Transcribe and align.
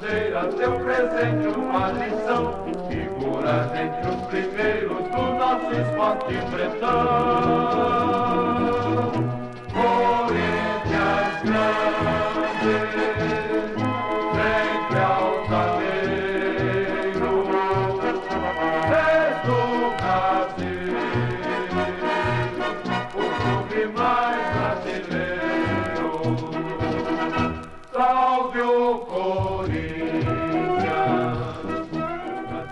seja 0.00 0.50
seu 0.52 0.72
presente 0.80 1.46
uma 1.58 1.92
lição. 1.92 2.64
Figura 2.88 3.70
entre 3.74 4.10
os 4.10 4.20
primeiros 4.26 5.02
do 5.08 5.22
nosso 5.38 5.70
esporte 5.72 6.34
bretão. 6.50 6.90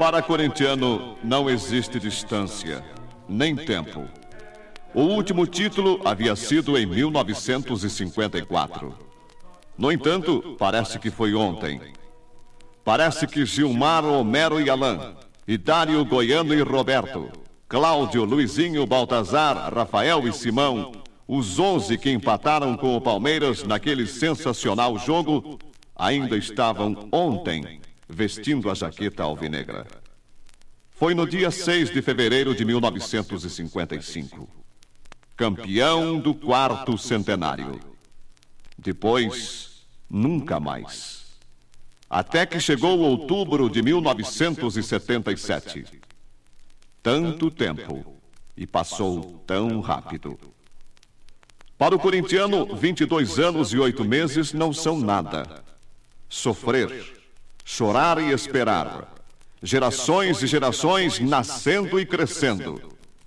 Para 0.08 0.22
corintiano 0.22 1.18
não 1.22 1.50
existe 1.50 2.00
distância, 2.00 2.82
nem 3.28 3.54
tempo. 3.54 4.08
O 4.94 5.02
último 5.02 5.46
título 5.46 6.00
havia 6.02 6.34
sido 6.34 6.78
em 6.78 6.86
1954. 6.86 8.96
No 9.76 9.92
entanto, 9.92 10.56
parece 10.58 10.98
que 10.98 11.10
foi 11.10 11.34
ontem. 11.34 11.78
Parece 12.82 13.26
que 13.26 13.44
Gilmar, 13.44 14.02
Homero 14.02 14.58
e 14.58 14.70
Alain, 14.70 15.14
Dário, 15.62 16.02
Goiano 16.06 16.54
e 16.54 16.62
Roberto, 16.62 17.30
Cláudio, 17.68 18.24
Luizinho, 18.24 18.86
Baltazar, 18.86 19.70
Rafael 19.74 20.26
e 20.26 20.32
Simão, 20.32 20.90
os 21.26 21.58
11 21.58 21.98
que 21.98 22.10
empataram 22.10 22.78
com 22.78 22.96
o 22.96 23.00
Palmeiras 23.02 23.62
naquele 23.62 24.06
sensacional 24.06 24.98
jogo, 24.98 25.58
ainda 25.94 26.34
estavam 26.34 27.10
ontem 27.12 27.78
vestindo 28.08 28.70
a 28.70 28.74
jaqueta 28.74 29.22
alvinegra. 29.22 29.86
Foi 30.98 31.14
no 31.14 31.26
dia 31.26 31.50
6 31.50 31.90
de 31.90 32.02
fevereiro 32.02 32.54
de 32.54 32.64
1955. 32.64 34.48
Campeão 35.36 36.18
do 36.18 36.34
quarto 36.34 36.98
centenário. 36.98 37.78
Depois, 38.76 39.86
nunca 40.10 40.58
mais. 40.58 41.38
Até 42.10 42.44
que 42.44 42.58
chegou 42.58 42.98
outubro 42.98 43.70
de 43.70 43.80
1977. 43.82 45.84
Tanto 47.02 47.50
tempo 47.50 48.20
e 48.56 48.66
passou 48.66 49.42
tão 49.46 49.80
rápido. 49.80 50.38
Para 51.78 51.94
o 51.94 51.98
corintiano, 51.98 52.74
22 52.74 53.38
anos 53.38 53.72
e 53.72 53.78
8 53.78 54.04
meses 54.04 54.52
não 54.52 54.72
são 54.72 54.98
nada. 54.98 55.62
Sofrer 56.28 57.16
chorar 57.64 58.18
e 58.18 58.32
esperar. 58.32 59.17
Gerações 59.62 60.42
e 60.42 60.46
gerações 60.46 61.18
nascendo 61.18 61.98
e 61.98 62.06
crescendo. 62.06 62.80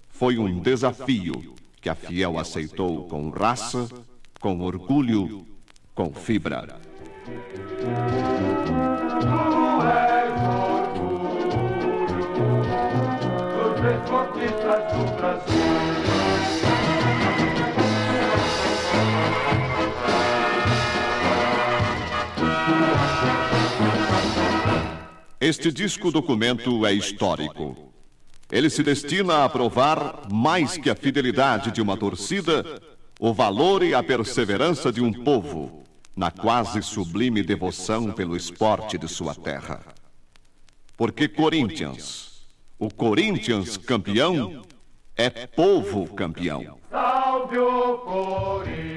Foi 0.09 0.37
um 0.37 0.59
desafio 0.59 1.55
que 1.81 1.89
a 1.89 1.95
Fiel 1.95 2.37
aceitou 2.37 3.07
com 3.07 3.29
raça, 3.29 3.89
com 4.39 4.61
orgulho, 4.61 5.45
com 5.93 6.13
fibra. 6.13 6.79
Tu 7.25 7.31
és 9.87 10.31
orgulho 10.47 11.51
dos 13.57 13.79
esportistas 13.91 14.81
do 14.93 15.03
Brasil. 15.17 16.20
Este 25.51 25.69
disco 25.69 26.13
documento 26.13 26.85
é 26.85 26.93
histórico. 26.93 27.91
Ele 28.49 28.69
se 28.69 28.81
destina 28.81 29.43
a 29.43 29.49
provar, 29.49 30.29
mais 30.31 30.77
que 30.77 30.89
a 30.89 30.95
fidelidade 30.95 31.71
de 31.71 31.81
uma 31.81 31.97
torcida, 31.97 32.63
o 33.19 33.33
valor 33.33 33.83
e 33.83 33.93
a 33.93 34.01
perseverança 34.01 34.93
de 34.93 35.01
um 35.01 35.11
povo 35.11 35.83
na 36.15 36.31
quase 36.31 36.81
sublime 36.81 37.43
devoção 37.43 38.13
pelo 38.13 38.37
esporte 38.37 38.97
de 38.97 39.09
sua 39.09 39.35
terra. 39.35 39.81
Porque 40.95 41.27
Corinthians, 41.27 42.47
o 42.79 42.89
Corinthians 42.89 43.75
campeão, 43.75 44.61
é 45.17 45.29
povo 45.29 46.07
campeão. 46.13 46.79
Salve 46.89 47.57
o 47.57 47.97
Corinthians! 47.97 48.91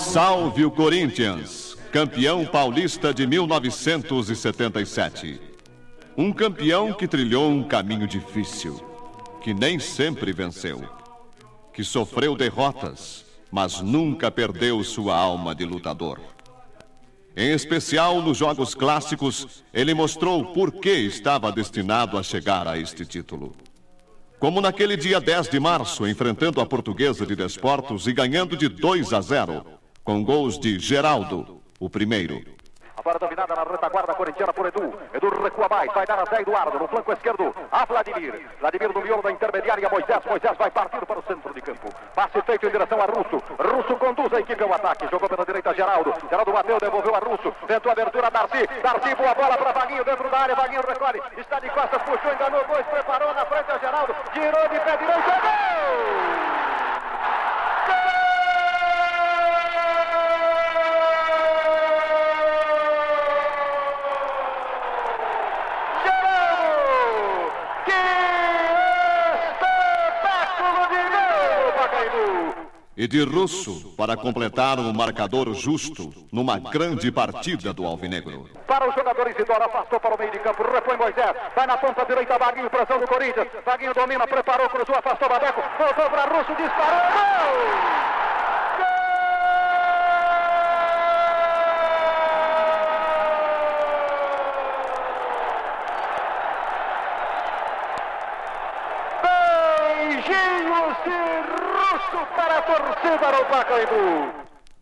Salve 0.00 0.64
o 0.64 0.70
Corinthians, 0.70 1.76
campeão 1.92 2.46
paulista 2.46 3.12
de 3.14 3.26
1977. 3.26 5.38
Um 6.16 6.32
campeão 6.32 6.94
que 6.94 7.06
trilhou 7.06 7.48
um 7.48 7.62
caminho 7.62 8.08
difícil, 8.08 8.82
que 9.42 9.52
nem 9.54 9.78
sempre 9.78 10.32
venceu, 10.32 10.82
que 11.72 11.84
sofreu 11.84 12.34
derrotas, 12.34 13.24
mas 13.52 13.80
nunca 13.82 14.30
perdeu 14.30 14.82
sua 14.82 15.14
alma 15.14 15.54
de 15.54 15.66
lutador. 15.66 16.18
Em 17.36 17.52
especial 17.52 18.22
nos 18.22 18.38
Jogos 18.38 18.74
Clássicos, 18.74 19.62
ele 19.72 19.94
mostrou 19.94 20.46
por 20.46 20.72
que 20.72 20.90
estava 20.90 21.52
destinado 21.52 22.18
a 22.18 22.22
chegar 22.22 22.66
a 22.66 22.78
este 22.78 23.04
título. 23.04 23.54
Como 24.40 24.62
naquele 24.62 24.96
dia 24.96 25.20
10 25.20 25.50
de 25.50 25.60
março, 25.60 26.06
enfrentando 26.06 26.58
a 26.60 26.66
Portuguesa 26.66 27.26
de 27.26 27.36
Desportos 27.36 28.06
e 28.06 28.14
ganhando 28.14 28.56
de 28.56 28.66
2 28.66 29.12
a 29.12 29.20
0 29.20 29.79
com 30.10 30.24
gols 30.24 30.58
de 30.58 30.76
Geraldo, 30.80 31.62
o 31.78 31.88
primeiro. 31.88 32.42
Agora 32.96 33.16
dominada 33.16 33.54
na 33.54 33.62
retaguarda 33.62 34.12
corintiana 34.12 34.52
por 34.52 34.66
Edu. 34.66 34.92
Edu 35.14 35.28
recua 35.40 35.68
mais, 35.70 35.86
vai 35.92 36.04
dar 36.04 36.18
até 36.18 36.42
Eduardo 36.42 36.80
no 36.80 36.88
flanco 36.88 37.12
esquerdo. 37.12 37.54
A 37.70 37.84
Vladimir. 37.84 38.34
Vladimir 38.58 38.92
no 38.92 39.02
miolo 39.02 39.22
da 39.22 39.30
intermediária. 39.30 39.88
Moisés. 39.88 40.18
Moisés 40.26 40.58
vai 40.58 40.68
partir 40.72 41.06
para 41.06 41.20
o 41.20 41.22
centro 41.22 41.54
de 41.54 41.60
campo. 41.60 41.94
Passe 42.12 42.42
feito 42.42 42.66
em 42.66 42.70
direção 42.70 43.00
a 43.00 43.06
Russo. 43.06 43.40
Russo 43.56 43.96
conduz 43.98 44.32
a 44.32 44.40
equipe 44.40 44.60
ao 44.64 44.74
ataque. 44.74 45.06
Jogou 45.08 45.28
pela 45.28 45.46
direita 45.46 45.72
Geraldo. 45.74 46.12
Geraldo 46.28 46.52
bateu, 46.52 46.78
devolveu 46.80 47.14
a 47.14 47.18
Russo. 47.20 47.54
Tentou 47.68 47.90
a 47.90 47.92
abertura 47.92 48.26
a 48.26 48.30
Darcy. 48.30 48.66
Darcy, 48.82 49.14
boa 49.14 49.34
bola 49.36 49.56
para 49.56 49.72
Vaguinho 49.72 50.04
dentro 50.04 50.28
da 50.28 50.38
área. 50.40 50.56
Vaguinho 50.56 50.82
recolhe. 50.82 51.22
Está 51.38 51.60
de 51.60 51.70
costas, 51.70 52.02
puxou, 52.02 52.32
enganou 52.34 52.64
dois, 52.66 52.84
preparou 52.86 53.32
na 53.32 53.46
frente 53.46 53.70
a 53.70 53.78
Geraldo. 53.78 54.12
Girou 54.34 54.68
de 54.70 54.80
pé 54.80 54.96
direito. 54.96 55.30
Gol! 55.40 56.39
E 73.00 73.08
de 73.08 73.22
Russo 73.22 73.94
para 73.96 74.14
completar 74.14 74.78
um 74.78 74.92
marcador 74.92 75.54
justo 75.54 76.12
numa 76.30 76.58
grande 76.58 77.10
partida 77.10 77.72
do 77.72 77.86
Alvinegro. 77.86 78.46
Para 78.66 78.86
os 78.90 78.94
jogadores 78.94 79.34
Isidoro, 79.34 79.64
afastou 79.64 79.98
para 79.98 80.14
o 80.14 80.18
meio 80.18 80.30
de 80.30 80.38
campo, 80.40 80.62
repõe 80.62 80.98
Moisés, 80.98 81.34
vai 81.56 81.66
na 81.66 81.78
ponta 81.78 82.04
direita, 82.04 82.36
Vaguinho, 82.36 82.68
pressão 82.68 83.00
do 83.00 83.06
Corinthians, 83.06 83.48
Vaguinho 83.64 83.94
domina, 83.94 84.26
preparou, 84.26 84.68
cruzou, 84.68 84.94
afastou 84.94 85.30
Badeco, 85.30 85.62
voltou 85.78 86.10
para 86.10 86.24
Russo, 86.24 86.54
disparou, 86.54 87.00
gol! 87.14 88.00
para 102.36 102.58
a 102.58 102.62
torcida 102.62 103.32
no 103.32 103.44
Pacaembu. 103.46 104.32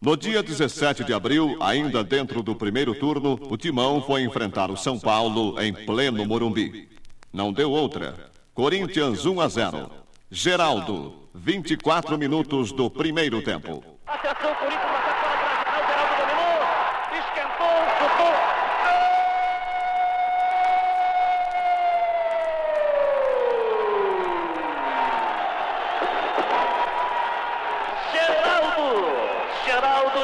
No 0.08 0.16
dia 0.16 0.42
17 0.42 1.04
de 1.04 1.12
abril, 1.12 1.58
ainda 1.60 2.02
dentro 2.02 2.42
do 2.42 2.54
primeiro 2.54 2.94
turno, 2.94 3.38
o 3.42 3.58
Timão 3.58 4.00
foi 4.00 4.22
enfrentar 4.22 4.70
o 4.70 4.76
São 4.76 4.98
Paulo 4.98 5.60
em 5.60 5.70
pleno 5.70 6.24
Morumbi. 6.24 6.88
Não 7.30 7.52
deu 7.52 7.70
outra. 7.70 8.30
Corinthians 8.54 9.26
1 9.26 9.38
a 9.38 9.48
0. 9.48 9.90
Geraldo, 10.30 11.28
24 11.34 12.16
minutos 12.16 12.72
do 12.72 12.88
primeiro 12.88 13.42
tempo. 13.42 13.84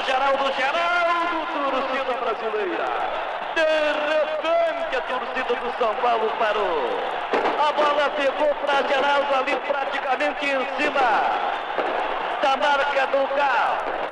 Geraldo, 0.06 0.52
Geraldo, 0.52 1.46
torcida 1.70 2.14
brasileira. 2.20 2.84
De 3.54 3.62
repente 4.12 4.96
a 4.96 5.00
torcida 5.00 5.54
do 5.54 5.78
São 5.78 5.94
Paulo 5.96 6.30
parou. 6.38 7.00
A 7.66 7.72
bola 7.72 8.10
pegou 8.10 8.54
para 8.56 8.86
Geraldo 8.86 9.34
ali 9.34 9.56
praticamente 9.66 10.44
em 10.44 10.76
cima 10.76 11.00
da 12.42 12.56
marca 12.56 13.06
do 13.06 13.26
carro. 13.34 14.03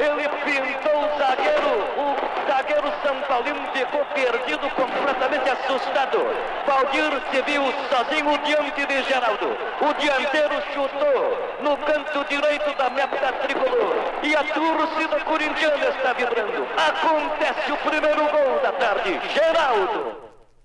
Ele 0.00 0.26
pintou 0.46 0.96
o 1.04 1.18
zagueiro. 1.18 1.74
O 2.00 2.48
zagueiro 2.48 2.90
São 3.02 3.20
Paulino 3.28 3.60
ficou 3.74 4.02
perdido, 4.14 4.70
completamente 4.70 5.50
assustado. 5.50 6.18
Valdir 6.66 7.12
se 7.30 7.42
viu 7.42 7.62
sozinho 7.90 8.38
diante 8.46 8.86
de 8.86 9.02
Geraldo. 9.02 9.48
O 9.78 9.92
dianteiro 10.00 10.56
chutou 10.72 11.38
no 11.62 11.76
canto 11.84 12.24
direito 12.30 12.74
da 12.78 12.88
meta 12.88 13.30
tricolor. 13.44 13.94
E 14.22 14.34
a 14.34 14.42
torcida 14.42 15.20
corintiana 15.20 15.88
está 15.88 16.14
vibrando. 16.14 16.66
Acontece 16.78 17.70
o 17.70 17.76
primeiro 17.76 18.22
gol 18.30 18.60
da 18.62 18.72
tarde. 18.72 19.20
Geraldo. 19.34 20.16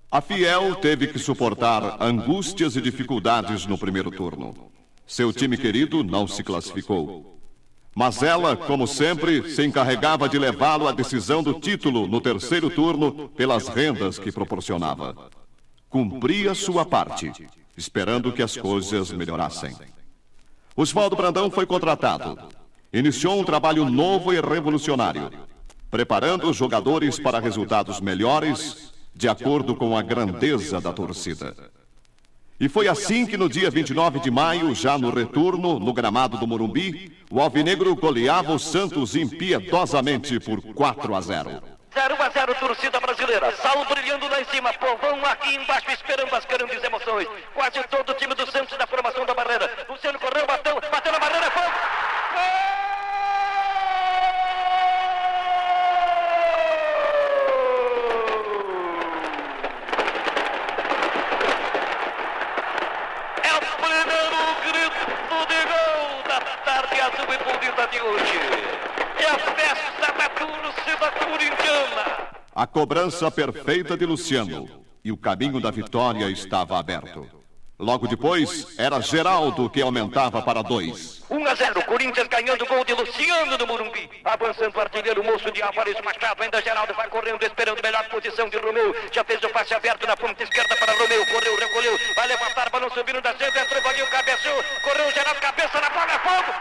A 0.09 0.21
Fiel 0.21 0.75
teve 0.75 1.07
que 1.07 1.19
suportar 1.19 1.97
angústias 2.01 2.77
e 2.77 2.81
dificuldades 2.81 3.65
no 3.65 3.77
primeiro 3.77 4.09
turno. 4.09 4.71
Seu 5.05 5.33
time 5.33 5.57
querido 5.57 6.05
não 6.05 6.25
se 6.25 6.41
classificou. 6.41 7.34
Mas 7.97 8.21
ela, 8.21 8.57
como 8.57 8.86
sempre, 8.86 9.50
se 9.50 9.63
encarregava 9.63 10.27
de 10.27 10.38
levá-lo 10.38 10.86
à 10.86 10.92
decisão 10.92 11.42
do 11.42 11.53
título 11.53 12.06
no 12.07 12.19
terceiro 12.19 12.69
turno 12.69 13.30
pelas 13.30 13.69
rendas 13.69 14.19
que 14.19 14.33
proporcionava. 14.33 15.15
Cumpria 15.88 16.53
sua 16.53 16.86
parte, 16.86 17.31
esperando 17.77 18.33
que 18.33 18.44
as 18.44 18.57
coisas 18.57 19.13
melhorassem. 19.13 19.74
Oswaldo 20.75 21.15
Brandão 21.15 21.50
foi 21.50 21.65
contratado. 21.65 22.38
Iniciou 22.92 23.39
um 23.39 23.45
trabalho 23.45 23.89
novo 23.89 24.33
e 24.33 24.42
revolucionário, 24.42 25.31
preparando 25.89 26.50
os 26.50 26.57
jogadores 26.57 27.18
para 27.18 27.39
resultados 27.39 28.01
melhores 28.01 28.94
de 29.15 29.30
acordo 29.30 29.74
com 29.74 29.97
a 29.97 30.01
grandeza 30.01 30.81
da 30.81 30.92
torcida. 30.92 31.56
E 32.60 32.69
foi 32.69 32.88
assim 32.88 33.25
que 33.25 33.36
no 33.36 33.50
dia 33.50 33.69
29 33.69 34.19
de 34.19 34.31
maio, 34.31 34.74
já 34.74 34.98
no 34.98 35.10
retorno, 35.10 35.78
no 35.78 35.92
gramado 35.94 36.38
do 36.38 36.48
Morumbi, 36.48 37.12
o 37.30 37.42
Alvinegro 37.42 37.94
goleava 37.96 38.54
o 38.54 38.60
Santos 38.60 39.16
impiedosamente 39.16 40.40
por 40.40 40.62
4 40.74 41.16
a 41.16 41.22
0. 41.22 41.62
0 41.94 42.16
a 42.22 42.30
0 42.30 42.56
torcida 42.56 43.00
brasileira. 43.00 43.54
Saulo 43.57 43.86
brilhando 43.86 44.28
lá 44.28 44.42
em 44.42 44.46
cima. 44.46 44.72
Povão 44.74 45.25
aqui 45.25 45.56
embaixo 45.56 45.90
esperando 45.92 46.34
as 46.34 46.46
grandes 46.46 46.84
emoções. 46.84 47.28
Quase 47.54 47.81
todo 47.90 48.10
o 48.10 48.13
time 48.13 48.34
do 48.36 48.50
Santos 48.52 48.78
na 48.78 48.86
formação 48.88 49.25
da 49.25 49.34
barreira. 49.34 49.69
Luciano 49.90 50.19
correu, 50.19 50.46
bateu, 50.46 50.80
bateu 50.92 51.12
na 51.12 51.19
barreira, 51.19 51.52
fogo. 51.52 51.72
É 63.44 63.54
o 63.56 63.60
primeiro 63.78 64.40
grito 64.66 65.48
de 65.48 65.62
gol 65.72 66.24
da 66.28 66.40
tarde 66.66 67.00
azul 67.00 67.34
e 67.34 67.38
bonita 67.38 67.88
de 67.88 68.02
hoje. 68.02 68.40
É 69.18 69.28
a 69.28 69.38
festa 69.40 70.12
da 70.12 70.30
torcida 70.30 71.12
corintiana. 71.12 72.06
A 72.56 72.66
cobrança 72.66 73.30
perfeita 73.30 73.98
de 73.98 74.06
Luciano 74.06 74.69
e 75.04 75.12
o 75.12 75.18
caminho 75.18 75.60
da 75.60 75.69
vitória 75.69 76.30
estava 76.31 76.80
aberto. 76.80 77.30
Logo 77.78 78.07
depois, 78.07 78.80
era 78.80 79.02
Geraldo 79.02 79.69
que 79.69 79.81
aumentava 79.81 80.42
para 80.42 80.62
dois. 80.62 81.22
1 81.30 81.46
a 81.46 81.54
0, 81.54 81.84
Corinthians 81.84 82.28
ganhando 82.30 82.66
gol 82.66 82.86
de 82.86 82.94
Luciano 82.94 83.57
no 83.57 83.68
Morumbi. 83.68 84.10
Avançando 84.24 84.74
o 84.74 84.80
artilheiro, 84.80 85.22
moço 85.22 85.52
de 85.52 85.62
Álvares 85.62 86.00
Machado. 86.02 86.42
Ainda 86.42 86.62
Geraldo 86.62 86.94
vai 86.94 87.10
correndo, 87.10 87.44
esperando 87.44 87.84
melhor 87.84 88.07
posição 88.07 88.48
de 88.48 88.56
Romeu. 88.56 88.96
Já 89.12 89.25
fez 89.25 89.44
o 89.44 89.50
passe 89.50 89.74
aberto 89.74 90.07
na 90.07 90.16
ponta 90.16 90.42
esquerda 90.42 90.74
para 90.78 90.94
Romeu. 90.94 91.25
Correu, 91.25 91.57
recolheu, 91.60 92.00
vai 92.16 92.28
levantar, 92.28 92.69
balão 92.69 92.90
subindo 92.92 93.19
da 93.19 93.36
centro, 93.38 93.60
entrou, 93.60 93.81
Vaguinho, 93.84 94.07
cabeceou. 94.10 94.63
Correu, 94.81 95.12
Geraldo, 95.12 95.42
cabeça 95.42 95.81
na 95.81 95.90
bola, 95.90 96.13
é 96.13 96.19
fogo. 96.19 96.54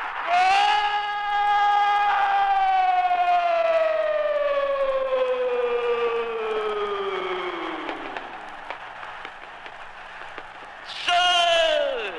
Ge- 10.87 12.13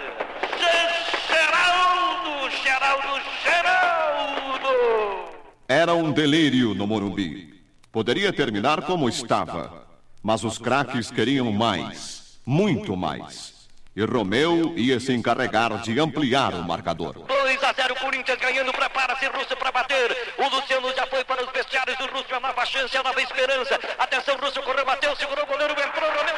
Ge- 0.60 0.94
Geraldo, 1.30 2.50
Geraldo, 2.64 3.22
Geraldo. 3.44 4.76
Era 5.68 5.94
um 5.94 6.05
delírio 6.16 6.74
no 6.74 6.88
Morumbi. 6.88 7.54
Poderia 7.92 8.32
terminar 8.32 8.82
como 8.84 9.10
estava, 9.10 9.86
mas 10.24 10.44
os 10.46 10.58
craques 10.58 11.12
queriam 11.12 11.52
mais, 11.52 12.40
muito 12.46 12.96
mais. 12.96 13.54
E 13.96 14.04
Romeu 14.04 14.74
ia 14.78 15.00
se 15.00 15.14
encarregar 15.14 15.82
de 15.82 15.98
ampliar 16.00 16.54
o 16.54 16.64
marcador. 16.64 17.14
2 17.28 17.64
a 17.64 17.74
0, 17.74 17.96
Corinthians 17.96 18.40
ganhando, 18.40 18.72
prepara-se 18.74 19.26
Russo 19.28 19.56
para 19.58 19.72
bater. 19.72 20.36
O 20.38 20.50
Luciano 20.54 20.94
já 20.94 21.06
foi 21.08 21.24
para 21.24 21.46
os 21.46 21.52
vestiários 21.52 21.98
do 21.98 22.06
Russo, 22.08 22.34
a 22.34 22.40
nova 22.40 22.66
chance, 22.66 22.98
a 22.98 23.04
nova 23.04 23.22
esperança. 23.22 23.80
Atenção, 23.98 24.36
Russo 24.38 24.62
correu, 24.64 24.86
bateu, 24.86 25.16
segurou 25.16 25.44
o 25.44 25.48
goleiro, 25.48 25.74
entrou, 25.74 26.10
Romeu! 26.10 26.36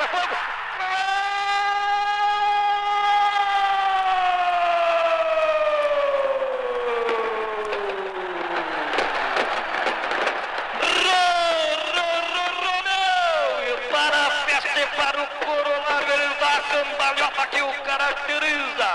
E 13.67 13.91
para 13.91 14.27
a 14.27 14.31
festa 14.45 14.79
e 14.79 14.87
para 14.95 15.23
o 15.23 15.27
corolário, 15.27 16.13
ele 16.13 16.35
dá 16.39 16.61
a 17.07 17.13
cambalhota 17.13 17.47
que 17.47 17.61
o 17.61 17.71
caracteriza. 17.83 18.87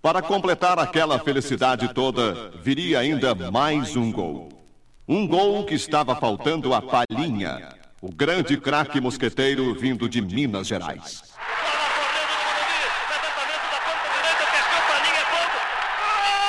Para 0.00 0.22
completar 0.22 0.78
aquela 0.78 1.18
felicidade 1.18 1.92
toda, 1.92 2.50
viria 2.62 3.00
ainda 3.00 3.34
mais 3.50 3.96
um 3.96 4.10
gol. 4.12 4.48
Um 5.08 5.26
gol 5.26 5.64
que 5.64 5.74
estava 5.74 6.14
faltando 6.16 6.72
a 6.74 6.80
Palhinha, 6.82 7.74
o 8.00 8.10
grande 8.12 8.56
craque 8.56 9.00
mosqueteiro 9.00 9.74
vindo 9.74 10.08
de 10.08 10.20
Minas 10.22 10.66
Gerais. 10.66 11.22
Bola 11.26 11.88
correndo 11.94 12.32
no 12.32 12.44
Morumbi, 12.46 12.80
levantamento 13.10 13.66
da 13.70 13.78
ponta 13.86 14.08
direita, 14.14 14.44
pescou 14.52 14.80
pra 14.86 14.98
linha, 15.04 15.24
fogo. 15.30 15.58
Gol! 16.26 16.46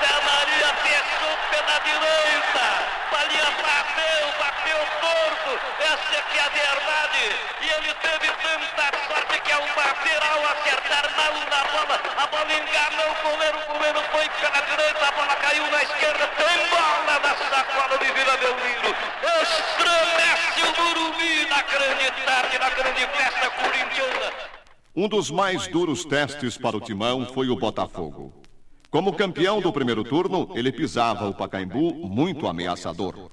Zé 0.00 0.14
Maria 0.28 0.70
pescou 0.84 1.34
pela 1.50 1.76
direita, 1.88 2.64
Palinha 3.10 3.48
bateu, 3.64 4.24
bateu 4.40 4.80
torto, 5.00 5.52
essa 5.80 6.12
é 6.16 6.22
que 6.30 6.36
é 6.38 6.40
a 6.42 6.48
verdade. 6.48 7.24
E 7.62 7.66
ele 7.70 7.92
teve 7.94 8.28
tanta 8.42 8.86
sorte 9.08 9.40
que 9.40 9.52
ao 9.52 9.62
bater, 9.74 10.20
ao 10.20 10.40
acertar 10.52 11.04
mal 11.16 11.32
na 11.48 11.62
bola, 11.72 11.96
a 12.18 12.26
bola 12.26 12.52
enganou 12.52 13.08
o 13.08 13.14
goleiro, 13.22 13.58
o 13.58 13.72
goleiro 13.72 14.00
foi 14.10 14.28
pela 14.28 14.60
direita, 14.66 15.06
a 15.06 15.12
bola 15.12 15.36
caiu 15.36 15.70
na 15.70 15.82
esquerda, 15.82 16.26
tem 16.26 16.58
bola 16.70 17.18
na 17.22 17.34
sacola 17.36 17.98
de 17.98 18.06
Vila 18.12 18.36
Belmiro. 18.38 18.90
Estremece 19.42 20.62
o 20.66 20.72
Morumbi 20.82 21.46
na 21.46 21.62
grande 21.62 22.10
tarde, 22.24 22.58
na 22.58 22.70
grande 22.70 23.06
festa 23.06 23.50
corintiana. 23.50 24.32
Um 24.96 25.08
dos 25.22 25.30
mais 25.30 25.68
duros 25.68 26.04
testes 26.04 26.58
para 26.58 26.76
o 26.76 26.80
timão 26.80 27.24
foi 27.24 27.48
o 27.48 27.54
Botafogo. 27.54 28.32
Como 28.90 29.12
campeão 29.12 29.60
do 29.60 29.72
primeiro 29.72 30.02
turno, 30.02 30.50
ele 30.52 30.72
pisava 30.72 31.28
o 31.28 31.32
Pacaembu 31.32 31.94
muito 32.08 32.48
ameaçador. 32.48 33.30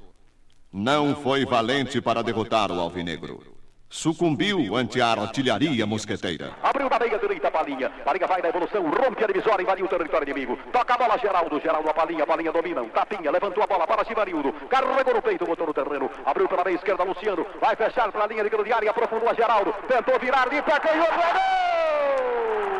Não 0.71 1.15
foi 1.15 1.47
valente 1.47 1.99
para 1.99 2.21
derrotar 2.21 2.71
o 2.71 2.79
Alvinegro. 2.79 3.41
Sucumbiu 3.89 4.75
ante 4.75 5.01
a 5.01 5.07
artilharia 5.07 5.83
mosqueteira. 5.87 6.55
Na 6.89 6.97
meia 6.97 7.19
direita, 7.19 7.51
Palinha. 7.51 7.91
Palinha 8.03 8.25
vai 8.25 8.41
na 8.41 8.49
evolução, 8.49 8.89
rompe 8.89 9.23
a 9.23 9.27
divisória, 9.27 9.61
invadiu 9.61 9.85
o 9.85 9.89
território 9.89 10.27
inimigo. 10.27 10.57
Toca 10.71 10.95
a 10.95 10.97
bola, 10.97 11.17
Geraldo. 11.19 11.59
Geraldo, 11.59 11.87
a 11.89 11.93
Palinha. 11.93 12.25
Palinha 12.25 12.51
domina. 12.51 12.81
Um 12.81 12.89
tapinha, 12.89 13.29
levantou 13.29 13.63
a 13.63 13.67
bola 13.67 13.85
para 13.85 14.03
Givanildo. 14.03 14.51
Carregou 14.67 15.13
no 15.13 15.21
peito, 15.21 15.45
botou 15.45 15.67
no 15.67 15.73
terreno. 15.73 16.09
Abriu 16.25 16.49
pela 16.49 16.63
meia 16.63 16.75
esquerda, 16.75 17.03
Luciano. 17.03 17.45
Vai 17.61 17.75
fechar 17.75 18.11
para 18.11 18.23
a 18.23 18.27
linha 18.27 18.43
de 18.43 18.49
grande 18.49 18.73
área, 18.73 18.89
aprofundou 18.89 19.29
a 19.29 19.33
Geraldo. 19.33 19.73
Tentou 19.87 20.19
virar 20.19 20.49
de 20.49 20.61
pé, 20.63 20.79
canhou, 20.79 21.07
gol! 21.07 22.78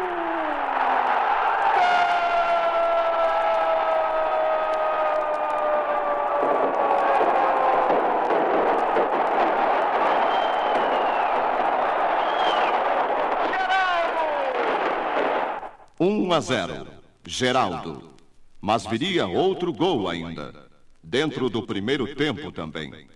1 16.30 16.34
a 16.34 16.40
0. 16.42 16.88
Geraldo. 17.26 18.14
Mas 18.62 18.86
viria 18.86 19.26
outro 19.26 19.74
gol 19.74 20.08
ainda. 20.08 20.70
Dentro 21.02 21.50
do 21.50 21.66
primeiro 21.66 22.14
tempo 22.16 22.52
também. 22.52 23.08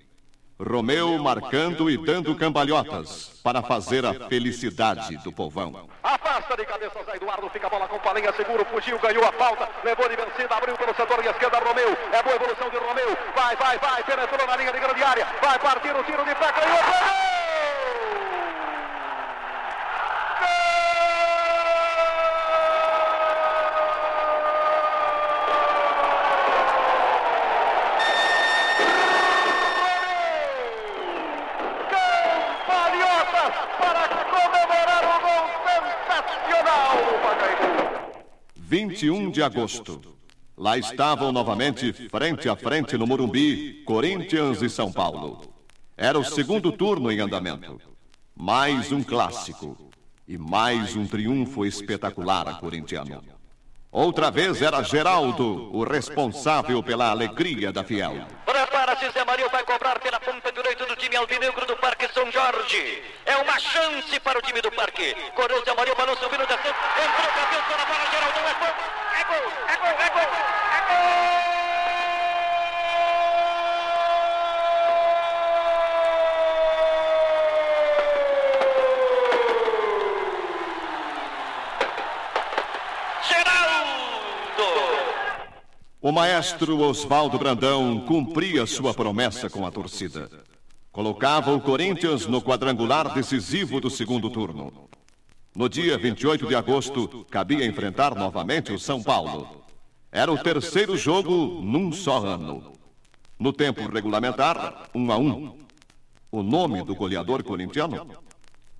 Romeu 0.59 1.19
marcando 1.19 1.91
e 1.91 1.97
dando 1.97 2.35
cambalhotas 2.35 3.39
para 3.43 3.61
fazer 3.61 4.03
a 4.03 4.13
felicidade 4.27 5.17
do 5.17 5.31
povão. 5.31 5.87
Afasta 6.01 6.57
de 6.57 6.65
cabeça 6.65 7.03
Zé 7.03 7.17
Eduardo, 7.17 7.49
fica 7.49 7.67
a 7.67 7.69
bola 7.69 7.87
com 7.87 7.99
Palinha, 7.99 8.33
seguro, 8.33 8.65
fugiu, 8.65 8.97
ganhou 8.99 9.25
a 9.25 9.31
falta, 9.33 9.69
levou 9.83 10.09
de 10.09 10.15
vencida, 10.15 10.55
abriu 10.55 10.75
pelo 10.75 10.95
setor 10.95 11.21
de 11.21 11.27
esquerda 11.27 11.59
Romeu, 11.59 11.89
é 12.11 12.23
boa 12.23 12.35
evolução 12.35 12.69
de 12.69 12.77
Romeu, 12.77 13.17
vai, 13.35 13.55
vai, 13.57 13.77
vai, 13.77 14.03
penetrou 14.03 14.47
na 14.47 14.55
linha 14.55 14.71
de 14.71 14.79
grande 14.79 15.03
área, 15.03 15.27
vai 15.41 15.59
partir 15.59 15.95
o 15.95 16.03
tiro 16.03 16.23
de 16.23 16.35
pé, 16.35 16.51
ganhou, 16.51 16.77
gol! 16.77 17.42
21 38.75 39.29
de 39.29 39.43
agosto. 39.43 40.01
Lá 40.57 40.79
estavam 40.79 41.31
novamente, 41.31 41.93
frente 42.09 42.49
a 42.49 42.55
frente 42.55 42.97
no 42.97 43.05
Morumbi, 43.05 43.83
Corinthians 43.85 44.63
e 44.63 44.67
São 44.67 44.91
Paulo. 44.91 45.41
Era 45.95 46.17
o 46.17 46.23
segundo 46.23 46.71
turno 46.71 47.11
em 47.11 47.19
andamento. 47.19 47.79
Mais 48.35 48.91
um 48.91 49.03
clássico. 49.03 49.77
E 50.27 50.39
mais 50.39 50.95
um 50.95 51.05
triunfo 51.05 51.63
espetacular 51.67 52.59
corintiano. 52.59 53.21
Outra 53.91 54.31
vez 54.31 54.59
era 54.59 54.81
Geraldo, 54.81 55.69
o 55.71 55.83
responsável 55.83 56.81
pela 56.81 57.11
alegria 57.11 57.71
da 57.71 57.83
fiel. 57.83 58.25
Prepara-se, 58.83 59.11
Zé 59.11 59.23
Maria 59.23 59.47
vai 59.47 59.63
cobrar 59.63 59.97
pela 59.99 60.19
ponta 60.19 60.51
direita 60.51 60.85
do 60.85 60.93
time 60.97 61.15
alvinegro 61.15 61.65
do 61.65 61.77
Parque 61.77 62.05
São 62.13 62.29
Jorge. 62.29 63.01
É 63.25 63.37
uma 63.37 63.57
chance 63.57 64.19
para 64.19 64.37
o 64.37 64.41
time 64.41 64.61
do 64.61 64.69
Parque. 64.73 65.15
Correu 65.35 65.63
Zé 65.63 65.73
Maria, 65.73 65.95
balão 65.95 66.13
subindo 66.17 66.45
da. 66.45 66.55
Entrou, 66.55 67.27
cabeça 67.33 67.77
na 67.77 67.85
bola, 67.85 68.11
Geraldo 68.11 68.39
é 68.39 68.53
gol. 68.59 68.75
É 69.19 69.23
gol, 69.23 69.53
é 69.69 69.77
gol, 69.77 69.87
é 69.87 70.09
gol, 70.09 70.21
é 70.21 71.47
gol. 71.47 71.52
O 86.03 86.11
maestro 86.11 86.81
Oswaldo 86.81 87.39
Brandão 87.39 88.01
cumpria 88.01 88.65
sua 88.65 88.93
promessa 88.93 89.49
com 89.49 89.65
a 89.65 89.71
torcida. 89.71 90.29
Colocava 90.91 91.53
o 91.53 91.61
Corinthians 91.61 92.27
no 92.27 92.41
quadrangular 92.41 93.13
decisivo 93.13 93.79
do 93.79 93.89
segundo 93.89 94.29
turno. 94.29 94.89
No 95.55 95.69
dia 95.69 95.97
28 95.97 96.45
de 96.45 96.55
agosto, 96.55 97.25
cabia 97.31 97.65
enfrentar 97.65 98.15
novamente 98.15 98.73
o 98.73 98.77
São 98.77 99.01
Paulo. 99.01 99.63
Era 100.11 100.29
o 100.29 100.37
terceiro 100.37 100.97
jogo 100.97 101.61
num 101.61 101.93
só 101.93 102.17
ano. 102.17 102.73
No 103.39 103.53
tempo 103.53 103.89
regulamentar, 103.89 104.89
um 104.93 105.09
a 105.09 105.17
um. 105.17 105.57
O 106.29 106.43
nome 106.43 106.83
do 106.83 106.93
goleador 106.93 107.45
corintiano? 107.45 108.05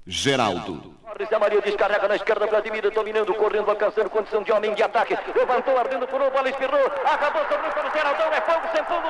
Geraldo. 0.06 0.94
Zé 1.30 1.38
Maria 1.38 1.62
descarrega 1.62 2.08
na 2.08 2.16
esquerda, 2.16 2.48
Vladimir 2.48 2.90
dominando, 2.92 3.34
correndo, 3.36 3.70
alcançando 3.70 4.10
condição 4.10 4.44
de 4.44 4.52
homem 4.52 4.74
de 4.74 4.84
ataque. 4.84 5.18
Levantou, 5.34 5.78
ardendo 5.78 6.06
um, 6.06 6.30
bola 6.30 6.50
espirrou. 6.50 6.86
Acabou, 7.06 7.42
sobrou 7.48 7.72
para 7.72 7.88
o 7.88 7.92
Geraldão, 7.92 8.34
é 8.34 8.42
fogo, 8.42 8.68
sem 8.76 8.84
fundo. 8.84 9.08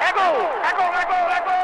É 0.00 0.12
gol, 0.12 0.36
é 0.62 0.72
gol, 0.74 0.94
é 0.94 1.04
gol, 1.06 1.30
é 1.30 1.40
gol! 1.40 1.60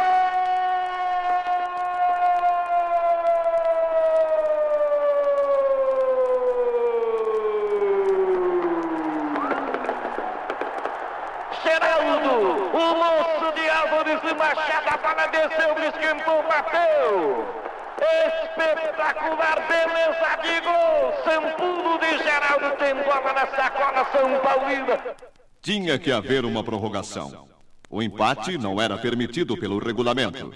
Geraldo, 11.63 12.35
o 12.73 12.95
moço 12.97 13.53
de 13.55 13.71
Álvares 13.71 14.23
Machado, 14.37 14.89
a 14.89 14.97
bola 14.97 15.27
desceu, 15.29 15.77
esquentou, 15.89 16.43
bateu. 16.43 17.66
Espetacular, 17.99 19.67
beleza 19.69 20.37
de 20.43 20.61
gol. 20.61 21.13
Sampulo 21.25 21.99
de 21.99 22.19
Geraldo 22.19 22.77
tem 22.79 22.95
bola 22.95 23.33
na 23.33 23.47
sacola 23.47 24.07
São 24.13 24.39
Paulina. 24.41 25.17
Tinha 25.63 25.99
que 25.99 26.13
haver 26.13 26.45
uma 26.45 26.63
prorrogação. 26.63 27.49
O 27.89 28.03
empate 28.03 28.59
não 28.59 28.81
era 28.81 28.97
permitido 28.99 29.57
pelo 29.57 29.79
regulamento. 29.79 30.53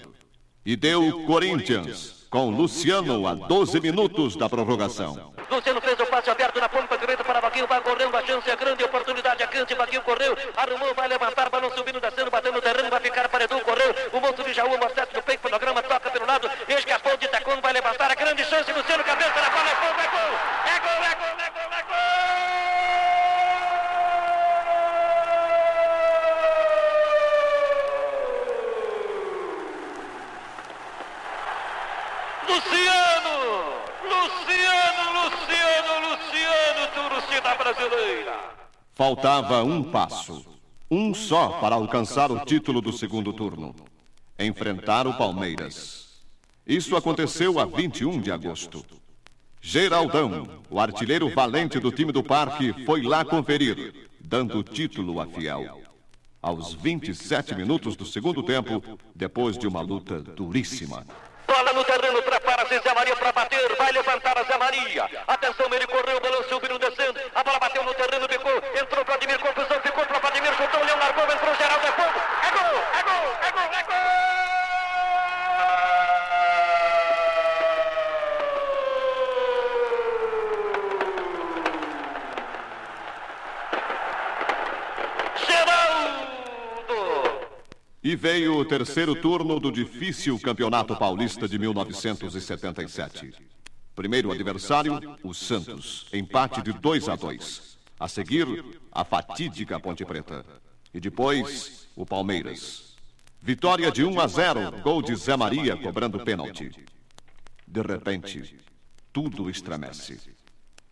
E 0.65 0.75
deu 0.75 1.23
Corinthians, 1.25 2.27
com 2.29 2.49
Luciano 2.49 3.27
a 3.27 3.33
12 3.33 3.79
minutos 3.79 4.35
da 4.35 4.47
prorrogação. 4.47 5.33
Luciano 5.61 5.79
fez 5.79 5.99
o 5.99 6.07
passe 6.07 6.27
aberto 6.31 6.59
na 6.59 6.67
ponta 6.67 6.97
direita 6.97 7.23
para 7.23 7.39
Vaguinho, 7.39 7.67
vai 7.67 7.79
correndo, 7.81 8.17
a 8.17 8.25
chance 8.25 8.49
é 8.49 8.55
grande, 8.55 8.83
oportunidade 8.83 9.43
é 9.43 9.45
grande, 9.45 9.75
Vaguinho 9.75 10.01
correu, 10.01 10.35
arrumou, 10.57 10.91
vai 10.95 11.07
levantar, 11.07 11.51
balão 11.51 11.69
subindo, 11.75 12.01
descendo, 12.01 12.31
batendo 12.31 12.55
no 12.55 12.61
terreno, 12.63 12.89
vai 12.89 12.99
ficar 12.99 13.29
para 13.29 13.43
Edu, 13.43 13.61
correu, 13.61 13.95
o 14.11 14.19
monstro 14.19 14.43
de 14.43 14.53
Jaú, 14.53 14.75
Morcete 14.79 15.13
no 15.13 15.21
peito, 15.21 15.47
programa, 15.47 15.83
toca 15.83 16.09
pelo 16.09 16.25
lado, 16.25 16.49
escapou 16.67 17.15
de 17.15 17.27
Tacon, 17.27 17.61
vai 17.61 17.73
levantar, 17.73 18.11
a 18.11 18.15
grande 18.15 18.43
chance, 18.43 18.73
Luciano, 18.73 19.03
cabeça 19.03 19.39
na 19.39 19.49
bola, 19.51 19.69
é 19.69 19.75
gol, 19.75 19.91
é 20.01 20.07
gol, 20.07 20.33
é 20.65 20.79
gol, 20.79 21.03
é 21.05 21.13
gol, 21.13 21.37
é 21.37 21.51
gol, 21.51 21.69
é 21.77 21.83
gol! 32.47 32.55
Luciano! 32.55 33.11
Luciano, 34.03 35.03
Luciano, 35.13 36.09
Luciano, 36.09 36.81
torcida 37.21 37.55
brasileira. 37.55 38.39
Faltava 38.93 39.63
um 39.63 39.83
passo. 39.83 40.45
Um 40.89 41.13
só 41.13 41.59
para 41.59 41.75
alcançar 41.75 42.31
o 42.31 42.43
título 42.43 42.81
do 42.81 42.91
segundo 42.91 43.31
turno. 43.31 43.75
Enfrentar 44.37 45.07
o 45.07 45.13
Palmeiras. 45.13 46.21
Isso 46.65 46.95
aconteceu 46.95 47.59
a 47.59 47.65
21 47.65 48.19
de 48.19 48.31
agosto. 48.31 48.85
Geraldão, 49.61 50.47
o 50.69 50.79
artilheiro 50.79 51.29
valente 51.33 51.79
do 51.79 51.91
time 51.91 52.11
do 52.11 52.23
Parque, 52.23 52.73
foi 52.85 53.03
lá 53.03 53.23
conferir, 53.23 54.09
dando 54.19 54.57
o 54.57 54.63
título 54.63 55.19
à 55.19 55.27
Fiel. 55.27 55.81
Aos 56.41 56.73
27 56.73 57.53
minutos 57.53 57.95
do 57.95 58.05
segundo 58.05 58.41
tempo, 58.41 58.83
depois 59.15 59.57
de 59.57 59.67
uma 59.67 59.81
luta 59.81 60.21
duríssima. 60.21 61.05
Prepara-se 62.71 62.87
Zé 62.87 62.95
Maria 62.95 63.15
para 63.17 63.31
bater, 63.33 63.75
vai 63.75 63.91
levantar 63.91 64.37
a 64.37 64.43
Zé 64.43 64.57
Maria. 64.57 65.09
Atenção, 65.27 65.65
ele 65.73 65.85
correu, 65.87 66.15
o 66.15 66.21
balão 66.21 66.43
subiu, 66.47 66.79
descendo. 66.79 67.19
A 67.35 67.43
bola 67.43 67.59
bateu 67.59 67.83
no 67.83 67.93
terreno, 67.93 68.25
ficou, 68.29 68.57
entrou 68.81 69.03
Vladimir, 69.03 69.39
confusão, 69.39 69.81
ficou 69.81 70.05
para 70.05 70.19
Vladimir, 70.19 70.53
chutou, 70.55 70.83
Leão 70.85 70.97
largou, 70.97 71.23
entrou 71.25 71.55
Geraldo, 71.55 71.85
é 71.85 71.91
fogo. 71.91 72.21
É 72.47 72.51
gol, 72.51 72.83
é 72.97 73.03
gol, 73.03 73.35
é 73.41 73.51
gol, 73.51 73.77
é 73.77 73.83
gol! 73.83 74.50
E 88.11 88.15
veio 88.17 88.57
o 88.57 88.65
terceiro 88.65 89.15
turno 89.15 89.57
do 89.57 89.71
difícil 89.71 90.37
Campeonato 90.37 90.93
Paulista 90.97 91.47
de 91.47 91.57
1977. 91.57 93.33
Primeiro 93.95 94.33
adversário, 94.33 95.17
o 95.23 95.33
Santos, 95.33 96.07
empate 96.11 96.61
de 96.61 96.73
2 96.73 97.07
a 97.07 97.15
2. 97.15 97.77
A 97.97 98.09
seguir, 98.09 98.65
a 98.91 99.05
fatídica 99.05 99.79
Ponte 99.79 100.03
Preta. 100.03 100.45
E 100.93 100.99
depois, 100.99 101.87
o 101.95 102.05
Palmeiras. 102.05 102.97
Vitória 103.41 103.89
de 103.89 104.03
1 104.03 104.19
a 104.19 104.27
0, 104.27 104.81
gol 104.81 105.01
de 105.01 105.15
Zé 105.15 105.37
Maria 105.37 105.77
cobrando 105.77 106.19
pênalti. 106.19 106.69
De 107.65 107.81
repente, 107.81 108.57
tudo 109.13 109.49
estremece. 109.49 110.19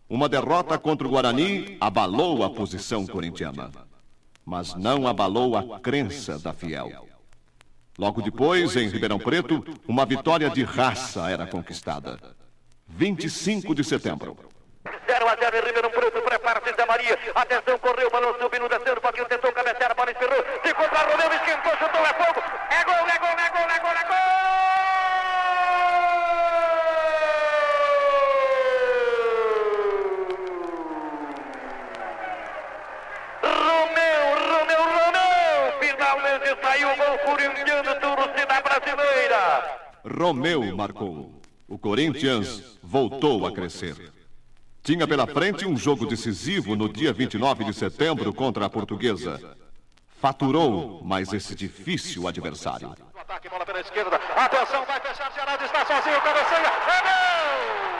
Uma 0.08 0.26
derrota 0.26 0.78
contra 0.78 1.06
o 1.06 1.10
Guarani 1.10 1.76
abalou 1.82 2.42
a 2.42 2.48
posição 2.48 3.06
corintiana, 3.06 3.70
mas 4.42 4.74
não 4.74 5.06
abalou 5.06 5.54
a 5.54 5.78
crença 5.80 6.38
da 6.38 6.54
fiel. 6.54 7.09
Logo 7.98 8.22
depois, 8.22 8.76
em 8.76 8.88
Ribeirão 8.88 9.18
Preto, 9.18 9.62
uma 9.86 10.06
vitória 10.06 10.48
de 10.48 10.62
raça 10.62 11.30
era 11.30 11.46
conquistada. 11.46 12.18
25 12.88 13.74
de 13.74 13.84
setembro. 13.84 14.36
0 15.06 15.28
a 15.28 15.36
0 15.36 15.56
em 15.56 15.66
Ribeirão 15.66 15.90
Preto, 15.90 16.22
prepara-se 16.22 16.74
Zé 16.74 16.86
Maria. 16.86 17.18
Atenção, 17.34 17.78
correu, 17.78 18.10
balão 18.10 18.34
subindo, 18.40 18.68
descendo, 18.68 19.00
Paquinho 19.00 19.26
tentou 19.26 19.52
cabecear, 19.52 19.90
a 19.90 19.94
bola 19.94 20.10
espirrou, 20.10 20.42
ficou 20.62 20.88
para 20.88 21.10
Romeu, 21.10 21.32
esquentou, 21.34 21.72
chutou, 21.78 22.06
é 22.06 22.14
fogo. 22.14 22.42
É 22.70 22.84
gol, 22.84 22.94
é 22.94 23.18
gol, 23.18 23.28
é 23.28 23.50
gol, 23.50 23.70
é 23.70 23.78
gol, 23.80 23.90
é 23.90 24.04
gol! 24.04 24.16
Romeu, 33.42 34.22
Romeu, 34.50 34.82
Romeu! 34.82 35.80
Finalmente 35.80 36.48
saiu 36.62 36.88
o 36.88 36.96
gol 36.96 37.18
corintiano, 37.18 37.69
torcida 38.46 38.60
brasileira! 38.60 39.80
Romeu 40.04 40.76
marcou. 40.76 41.40
O 41.68 41.78
Corinthians 41.78 42.78
voltou 42.82 43.46
a 43.46 43.52
crescer. 43.52 44.12
Tinha 44.82 45.06
pela 45.06 45.26
frente 45.26 45.66
um 45.66 45.76
jogo 45.76 46.06
decisivo 46.06 46.74
no 46.74 46.88
dia 46.88 47.12
29 47.12 47.64
de 47.64 47.74
setembro 47.74 48.32
contra 48.32 48.66
a 48.66 48.70
Portuguesa. 48.70 49.56
Faturou 50.20 51.02
mais 51.04 51.32
esse 51.32 51.54
difícil 51.54 52.26
adversário. 52.26 52.94
Ataque, 53.14 53.48
bola 53.48 53.64
pela 53.64 53.80
esquerda. 53.80 54.20
Atenção, 54.36 54.84
vai 54.84 55.00
fechar. 55.00 55.32
Geraldo 55.32 55.64
está 55.64 55.86
sozinho, 55.86 56.20
cabeceia. 56.20 56.66
É 56.66 57.00
gol! 57.02 57.90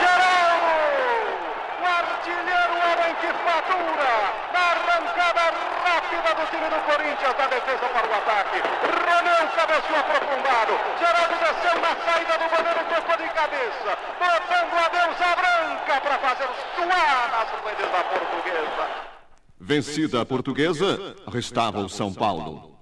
Geraldo! 0.00 0.74
O 1.82 1.84
artilheiro 1.84 2.74
era 2.92 3.10
em 3.10 3.14
que 3.16 3.26
fatura. 3.44 4.14
Na 4.52 4.60
arrancada 4.60 5.44
rápida 5.84 6.34
do 6.34 6.46
time 6.50 6.68
do 6.70 6.80
Corinthians, 6.86 7.34
da 7.36 7.46
defesa 7.48 7.86
para 7.88 8.08
o 8.08 8.14
ataque. 8.14 8.62
cabeceou 9.54 9.98
aprofundado. 9.98 10.72
Geraldo 10.98 11.34
desceu 11.38 11.80
na 11.80 11.96
saída 12.04 12.38
do 12.38 12.48
goleiro, 12.48 12.84
tocou 12.94 13.16
de 13.16 13.28
cabeça. 13.32 13.98
Botando 14.18 14.74
a 14.74 14.88
deusa 14.88 15.36
branca 15.36 16.00
para 16.00 16.18
fazer 16.18 16.48
suar 16.74 17.30
nas 17.30 17.48
redes 17.64 17.90
da 17.92 18.04
portuguesa. 18.04 18.88
Vencida 19.74 20.20
a 20.20 20.24
portuguesa, 20.24 21.16
restava 21.26 21.80
o 21.80 21.88
São 21.88 22.14
Paulo. 22.14 22.78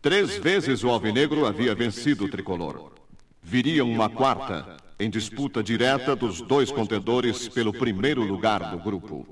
Três 0.00 0.36
vezes 0.36 0.84
o 0.84 0.88
Alvinegro 0.88 1.44
havia 1.44 1.74
vencido 1.74 2.26
o 2.26 2.30
tricolor. 2.30 2.92
Viria 3.42 3.84
uma 3.84 4.08
quarta, 4.08 4.76
em 5.00 5.10
disputa 5.10 5.64
direta 5.64 6.14
dos 6.14 6.40
dois 6.40 6.70
contendores 6.70 7.48
pelo 7.48 7.72
primeiro 7.72 8.22
lugar 8.22 8.70
do 8.70 8.78
grupo. 8.78 9.26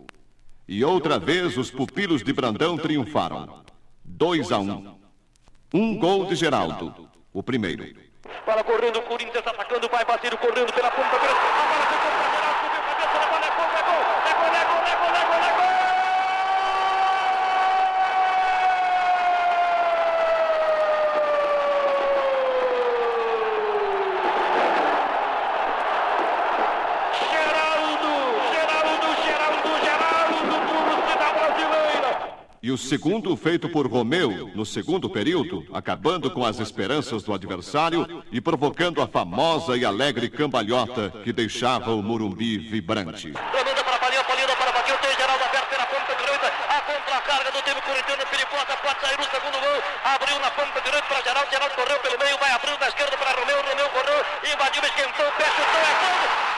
E 0.67 0.85
outra 0.85 1.17
vez 1.17 1.57
os 1.57 1.71
pupilos 1.71 2.25
de 2.25 2.33
Brandão 2.33 2.77
triunfaram. 2.77 3.63
2 4.05 4.51
a 4.51 4.59
1. 4.59 4.69
Um. 4.69 4.97
um 5.75 5.97
gol 5.97 6.27
de 6.27 6.35
Geraldo, 6.35 7.09
o 7.33 7.41
primeiro. 7.41 7.85
Bola 8.45 8.65
correndo, 8.65 8.99
o 8.99 9.03
Corinthians 9.03 9.47
atacando, 9.47 9.89
vai 9.89 10.05
bater, 10.05 10.37
correndo 10.39 10.73
pela 10.73 10.91
ponta. 10.91 11.15
A 11.15 11.19
bola 11.19 11.87
ficou 11.87 12.11
para 12.11 12.27
Geraldo, 12.27 12.57
subiu 12.59 12.81
a 12.81 12.87
cabeça, 12.87 13.23
a 13.23 13.27
bola 13.29 13.47
é 13.47 13.51
gol, 13.55 13.67
é 13.67 13.83
gol, 13.83 14.03
é 14.27 14.35
gol, 14.35 14.49
é 14.49 14.65
gol, 14.65 14.83
é 14.83 14.97
gol, 14.97 15.15
é 15.15 15.27
gol, 15.27 15.45
é 15.45 15.51
gol! 15.51 15.77
E 32.66 32.66
o 32.77 32.79
segundo 32.79 33.35
feito 33.39 33.71
por 33.71 33.87
Romeu, 33.87 34.51
no 34.55 34.67
segundo 34.67 35.09
período, 35.09 35.67
acabando 35.73 36.31
com 36.31 36.45
as 36.45 36.61
esperanças 36.61 37.23
do 37.23 37.33
adversário 37.33 38.23
e 38.31 38.39
provocando 38.39 39.01
a 39.01 39.07
famosa 39.07 39.79
e 39.79 39.85
alegre 39.85 40.29
cambalhota 40.29 41.11
que 41.25 41.33
deixava 41.33 41.95
o 41.95 42.03
Morumbi 42.03 42.59
vibrante. 42.59 43.33
Geraldo 51.49 51.75
correu 51.75 51.99
pelo 52.01 52.19
meio, 52.19 52.39
vai 52.39 52.51
abrindo 52.51 52.79
da 52.79 52.89
esquerda 52.89 53.17
para 53.17 53.41
Romeu, 53.41 53.57
Romeu 53.63 53.89
correu, 53.89 54.25
invadiu, 54.53 54.83
esquentou, 54.83 55.33
pé, 55.39 55.45
chutou, 55.45 55.81
é! 55.81 56.56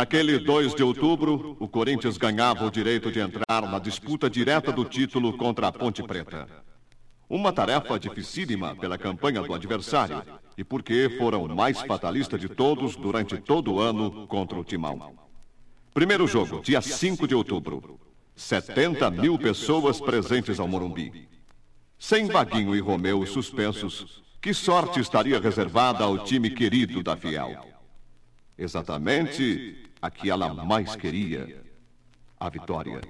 Naquele 0.00 0.38
2 0.38 0.74
de 0.74 0.82
outubro, 0.82 1.58
o 1.60 1.68
Corinthians 1.68 2.16
ganhava 2.16 2.64
o 2.64 2.70
direito 2.70 3.12
de 3.12 3.20
entrar 3.20 3.60
na 3.70 3.78
disputa 3.78 4.30
direta 4.30 4.72
do 4.72 4.82
título 4.82 5.36
contra 5.36 5.68
a 5.68 5.72
Ponte 5.72 6.02
Preta. 6.02 6.48
Uma 7.28 7.52
tarefa 7.52 8.00
dificílima 8.00 8.74
pela 8.74 8.96
campanha 8.96 9.42
do 9.42 9.52
adversário 9.52 10.22
e 10.56 10.64
porque 10.64 11.14
foram 11.18 11.44
o 11.44 11.54
mais 11.54 11.82
fatalista 11.82 12.38
de 12.38 12.48
todos 12.48 12.96
durante 12.96 13.36
todo 13.36 13.74
o 13.74 13.78
ano 13.78 14.26
contra 14.26 14.58
o 14.58 14.64
Timão. 14.64 15.12
Primeiro 15.92 16.26
jogo, 16.26 16.62
dia 16.62 16.80
5 16.80 17.28
de 17.28 17.34
outubro. 17.34 18.00
70 18.34 19.10
mil 19.10 19.38
pessoas 19.38 20.00
presentes 20.00 20.58
ao 20.58 20.66
Morumbi. 20.66 21.28
Sem 21.98 22.24
Vaguinho 22.24 22.74
e 22.74 22.80
Romeu 22.80 23.26
suspensos, 23.26 24.22
que 24.40 24.54
sorte 24.54 24.98
estaria 24.98 25.38
reservada 25.38 26.04
ao 26.04 26.24
time 26.24 26.48
querido 26.48 27.02
da 27.02 27.18
Fiel? 27.18 27.68
Exatamente 28.56 29.89
a 30.00 30.10
que 30.10 30.30
ela 30.30 30.52
mais 30.52 30.96
queria: 30.96 31.62
a 32.38 32.48
vitória. 32.48 33.00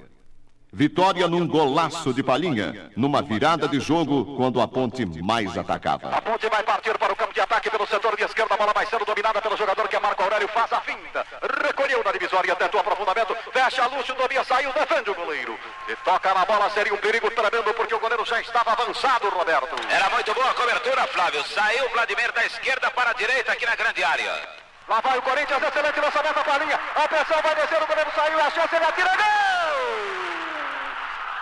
Vitória 0.73 1.27
num 1.27 1.49
golaço 1.49 2.15
de 2.15 2.23
palhinha, 2.23 2.93
numa 2.97 3.21
virada 3.21 3.67
de 3.67 3.81
jogo 3.81 4.37
quando 4.37 4.61
a 4.61 4.69
ponte 4.69 5.05
mais 5.21 5.59
atacava. 5.59 6.15
A 6.15 6.23
ponte 6.23 6.49
vai 6.49 6.63
partir 6.63 6.97
para 6.97 7.13
o 7.13 7.17
campo 7.17 7.35
de 7.35 7.41
ataque 7.41 7.69
pelo 7.69 7.85
setor 7.89 8.17
de 8.17 8.23
esquerda. 8.23 8.55
A 8.55 8.57
bola 8.57 8.73
vai 8.73 8.87
sendo 8.87 9.05
dominada 9.05 9.43
pelo 9.43 9.57
jogador 9.57 9.89
que 9.89 9.97
é 9.97 10.01
Marco 10.01 10.23
Aurélio. 10.23 10.47
Faz 10.47 10.73
a 10.73 10.81
finta. 10.81 11.27
Recolheu 11.67 12.05
na 12.05 12.13
divisória, 12.13 12.55
tentou 12.55 12.81
aprofundamento. 12.81 13.35
Fecha 13.53 13.83
a 13.83 13.87
Lúcio, 13.89 14.15
Tobias 14.15 14.47
saiu, 14.47 14.73
defende 14.73 15.11
o 15.11 15.15
goleiro. 15.15 15.59
E 15.89 15.97
toca 16.05 16.33
na 16.33 16.45
bola, 16.45 16.71
seria 16.71 16.95
um 16.95 16.99
perigo 16.99 17.29
tremendo 17.33 17.75
porque 17.75 17.95
o 17.95 17.99
goleiro 17.99 18.25
já 18.25 18.41
estava 18.41 18.71
avançado, 18.71 19.29
Roberto. 19.29 19.75
Era 19.91 20.09
muito 20.11 20.33
boa 20.33 20.51
a 20.51 20.55
cobertura, 20.55 21.05
Flávio. 21.09 21.43
Saiu 21.47 21.87
o 21.87 21.91
Vladimir 21.91 22.31
da 22.33 22.47
esquerda 22.47 22.93
para 22.93 23.11
a 23.11 23.15
direita 23.15 23.51
aqui 23.51 23.67
na 23.67 23.75
grande 23.75 24.05
área. 24.05 24.60
Lá 24.91 25.01
vai 25.01 25.17
o 25.19 25.23
Corinthians, 25.23 25.63
excelente 25.63 26.01
lançamento 26.01 26.43
para 26.43 26.55
a 26.55 26.59
linha. 26.59 26.81
Atenção, 26.97 27.41
vai 27.43 27.55
descer, 27.55 27.81
o 27.81 27.87
goleiro 27.87 28.11
saiu, 28.13 28.41
a 28.41 28.51
chance, 28.51 28.75
ele 28.75 28.85
atira, 28.85 29.11
gol! 29.11 29.25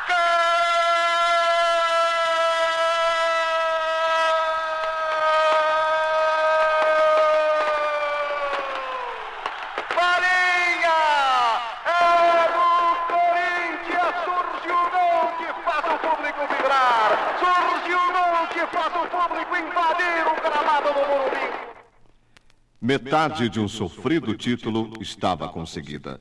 Gol! 0.07 0.38
Metade 22.81 23.49
de 23.49 23.59
um 23.59 23.67
sofrido 23.67 24.37
título 24.37 24.93
estava 25.01 25.49
conseguida. 25.49 26.21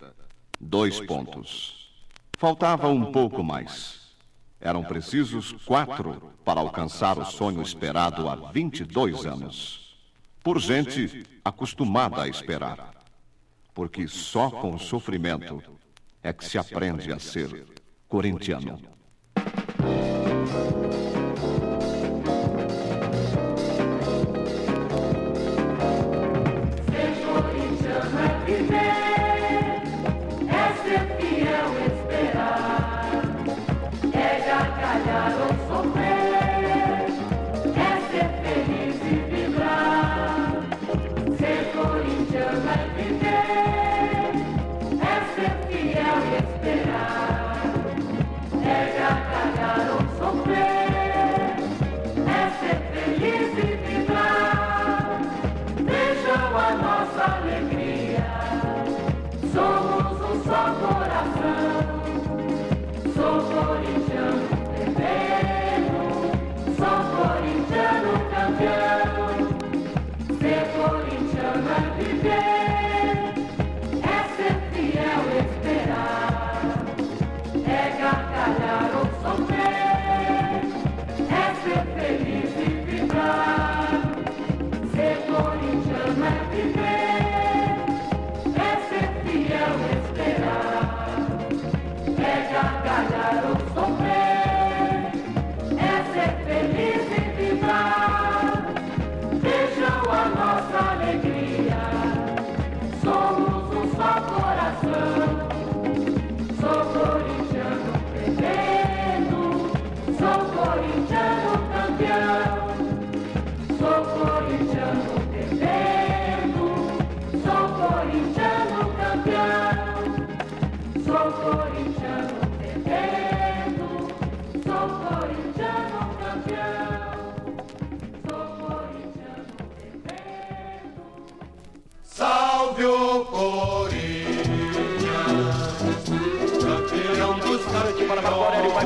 Dois 0.59 0.99
pontos. 0.99 1.93
Faltava 2.35 2.89
um 2.89 3.11
pouco 3.11 3.43
mais. 3.43 4.15
Eram 4.59 4.83
precisos 4.83 5.51
quatro 5.65 6.33
para 6.43 6.59
alcançar 6.59 7.19
o 7.19 7.25
sonho 7.25 7.61
esperado 7.61 8.27
há 8.27 8.35
22 8.51 9.27
anos. 9.27 9.99
Por 10.41 10.59
gente 10.59 11.23
acostumada 11.45 12.23
a 12.23 12.27
esperar. 12.27 12.91
Porque 13.71 14.07
só 14.07 14.49
com 14.49 14.73
o 14.73 14.79
sofrimento 14.79 15.61
é 16.23 16.33
que 16.33 16.43
se 16.43 16.57
aprende 16.57 17.13
a 17.13 17.19
ser 17.19 17.67
corintiano. 18.07 18.81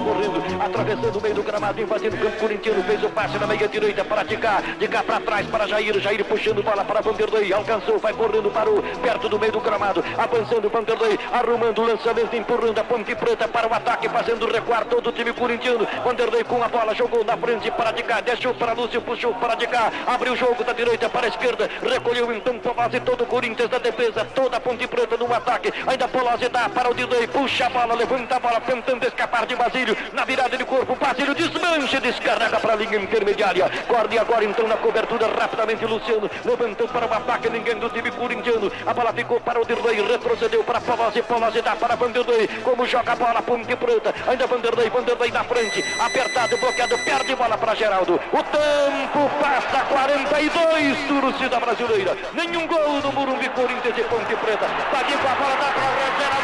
Correndo, 0.03 0.63
atravessando 0.63 1.17
o 1.17 1.21
meio 1.21 1.35
do 1.35 1.43
gramado, 1.43 1.81
invadindo 1.81 2.15
o 2.15 2.19
campo 2.19 2.37
corintiano, 2.39 2.83
fez 2.83 3.03
o 3.03 3.09
passe 3.09 3.37
na 3.37 3.47
meia 3.47 3.67
direita 3.67 4.03
para 4.03 4.23
de 4.23 4.37
cá, 4.37 4.61
de 4.79 4.87
cá 4.87 5.03
para 5.03 5.19
trás 5.19 5.47
para 5.47 5.67
Jair, 5.67 5.99
Jair 5.99 6.25
puxando 6.25 6.63
bola 6.63 6.83
para 6.83 7.01
Vanderlei, 7.01 7.53
alcançou, 7.53 7.99
vai 7.99 8.13
correndo, 8.13 8.49
parou, 8.51 8.81
perto 9.01 9.29
do 9.29 9.39
meio 9.39 9.51
do 9.51 9.59
gramado, 9.59 10.03
avançando 10.17 10.69
Vanderlei, 10.69 11.19
arrumando 11.31 11.81
o 11.81 11.85
lançamento, 11.85 12.35
empurrando 12.35 12.79
a 12.79 12.83
ponte 12.83 13.15
preta 13.15 13.47
para 13.47 13.67
o 13.67 13.73
ataque, 13.73 14.09
fazendo 14.09 14.51
recuar 14.51 14.85
todo 14.85 15.07
o 15.07 15.11
time 15.11 15.33
corintiano, 15.33 15.87
Vanderlei 16.03 16.43
com 16.43 16.63
a 16.63 16.67
bola, 16.67 16.95
jogou 16.95 17.23
na 17.23 17.37
frente 17.37 17.69
para 17.71 17.91
de 17.91 18.03
cá, 18.03 18.21
deixou 18.21 18.53
para 18.53 18.73
Lúcio, 18.73 19.01
puxou 19.01 19.33
para 19.35 19.55
de 19.55 19.67
cá, 19.67 19.91
abriu 20.07 20.33
o 20.33 20.37
jogo 20.37 20.63
da 20.63 20.73
direita 20.73 21.09
para 21.09 21.25
a 21.25 21.29
esquerda, 21.29 21.69
recolheu 21.81 22.31
então 22.33 22.57
Polozzi, 22.59 22.99
todo 22.99 23.23
o 23.23 23.27
Corinthians 23.27 23.69
da 23.69 23.77
defesa, 23.77 24.25
toda 24.33 24.57
a 24.57 24.59
ponte 24.59 24.87
preta 24.87 25.17
no 25.17 25.33
ataque, 25.33 25.73
ainda 25.85 26.07
Polozzi 26.07 26.49
dá 26.49 26.69
para 26.69 26.89
o 26.89 26.93
Didei, 26.93 27.27
puxa 27.27 27.65
a 27.65 27.69
bola, 27.69 27.93
levanta 27.95 28.35
a 28.35 28.39
bola, 28.39 28.61
tentando 28.61 29.05
escapar 29.05 29.45
de 29.45 29.55
Basílio, 29.55 29.90
na 30.13 30.25
virada 30.25 30.57
de 30.57 30.65
corpo, 30.65 30.95
Basílio 30.95 31.33
desmancha, 31.35 31.99
descarrega 31.99 32.59
para 32.59 32.73
a 32.73 32.75
linha 32.75 32.97
intermediária, 32.97 33.69
corre 33.87 34.17
agora 34.17 34.43
então 34.43 34.67
na 34.67 34.77
cobertura, 34.77 35.27
rapidamente 35.27 35.85
Luciano, 35.85 36.29
levantou 36.45 36.87
para 36.87 37.07
o 37.07 37.13
ataque, 37.13 37.49
ninguém 37.49 37.77
do 37.77 37.89
time 37.89 38.11
corintiano, 38.11 38.71
a 38.85 38.93
bola 38.93 39.13
ficou 39.13 39.39
para 39.39 39.61
o 39.61 39.65
Dirley, 39.65 40.01
retrocedeu 40.01 40.63
para 40.63 40.81
Polozzi, 40.81 41.21
Polozzi 41.21 41.61
dá 41.61 41.75
para 41.75 41.95
Vanderlei, 41.95 42.47
como 42.63 42.85
joga 42.85 43.13
a 43.13 43.15
bola, 43.15 43.41
ponte 43.41 43.75
preta, 43.75 44.13
ainda 44.27 44.47
Vanderlei, 44.47 44.89
Vanderlei 44.89 45.31
na 45.31 45.43
frente, 45.43 45.83
apertado, 45.99 46.57
bloqueado, 46.57 46.97
perde 46.99 47.35
bola 47.35 47.57
para 47.57 47.75
Geraldo, 47.75 48.19
o 48.31 48.43
tempo 48.43 49.29
passa 49.39 49.85
42, 49.85 50.97
torcida 51.07 51.59
brasileira, 51.59 52.17
nenhum 52.33 52.67
gol 52.67 53.01
do 53.01 53.11
Morumbi, 53.11 53.49
Corinthians 53.49 53.97
e 53.97 54.03
Ponte 54.03 54.35
Preta, 54.35 54.65
Paguinho 54.91 55.19
com 55.19 55.27
a 55.27 55.35
bola, 55.35 55.55
dá 55.55 55.71
para 55.71 56.23
Geraldo, 56.23 56.40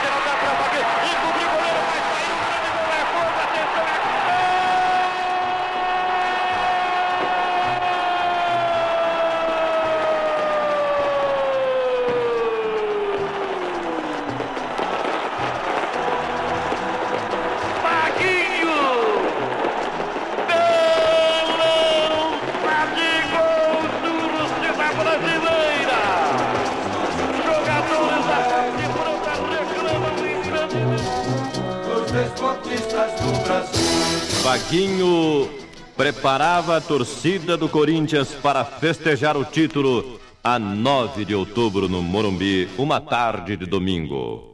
Vaguinho 34.78 35.50
preparava 35.96 36.78
a 36.78 36.82
torcida 36.82 37.58
do 37.58 37.68
Corinthians 37.68 38.30
para 38.36 38.64
festejar 38.64 39.36
o 39.36 39.44
título 39.44 40.20
a 40.44 40.60
9 40.60 41.26
de 41.26 41.34
outubro 41.34 41.90
no 41.90 42.04
Morumbi, 42.04 42.70
uma 42.78 43.02
tarde 43.02 43.58
de 43.58 43.66
domingo. 43.66 44.54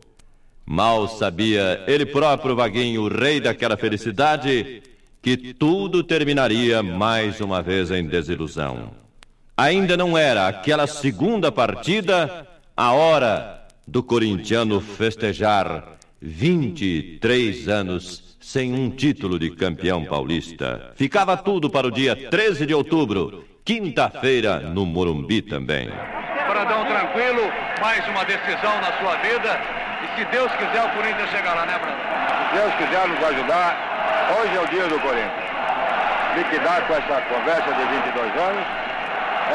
Mal 0.65 1.09
sabia 1.09 1.83
ele 1.87 2.05
próprio, 2.05 2.55
Vaguinho, 2.55 3.01
o 3.01 3.09
rei 3.09 3.41
daquela 3.41 3.75
felicidade, 3.75 4.81
que 5.21 5.35
tudo 5.35 6.01
terminaria 6.01 6.81
mais 6.81 7.41
uma 7.41 7.61
vez 7.61 7.91
em 7.91 8.05
desilusão. 8.05 8.91
Ainda 9.57 9.97
não 9.97 10.17
era 10.17 10.47
aquela 10.47 10.87
segunda 10.87 11.51
partida 11.51 12.47
a 12.77 12.93
hora 12.93 13.67
do 13.85 14.01
corintiano 14.01 14.79
festejar 14.79 15.97
23 16.21 17.67
anos 17.67 18.32
sem 18.43 18.73
um 18.73 18.89
título 18.89 19.39
de 19.39 19.49
campeão 19.49 20.03
paulista. 20.03 20.91
Ficava 20.95 21.37
tudo 21.37 21.69
para 21.69 21.87
o 21.87 21.91
dia 21.91 22.13
13 22.29 22.65
de 22.65 22.73
outubro, 22.73 23.45
quinta-feira, 23.63 24.59
no 24.59 24.85
Morumbi 24.85 25.41
também. 25.41 25.87
Brandão 26.47 26.85
tranquilo, 26.85 27.41
mais 27.79 28.05
uma 28.09 28.25
decisão 28.25 28.75
na 28.81 28.91
sua 28.99 29.15
vida. 29.23 29.59
E 30.03 30.19
se 30.19 30.25
Deus 30.25 30.51
quiser, 30.51 30.83
o 30.83 30.89
Corinthians 30.89 31.29
chega 31.31 31.53
lá, 31.53 31.65
né, 31.65 31.79
Brandão? 31.79 32.03
Se 32.51 32.55
Deus 32.59 32.73
quiser 32.75 33.07
nos 33.07 33.23
ajudar, 33.23 34.35
hoje 34.37 34.55
é 34.55 34.61
o 34.61 34.67
dia 34.67 34.87
do 34.89 34.99
Corinthians. 34.99 35.43
Liquidar 36.35 36.85
com 36.85 36.93
essa 36.93 37.21
conversa 37.21 37.73
de 37.73 37.83
22 37.95 38.27
anos 38.43 38.65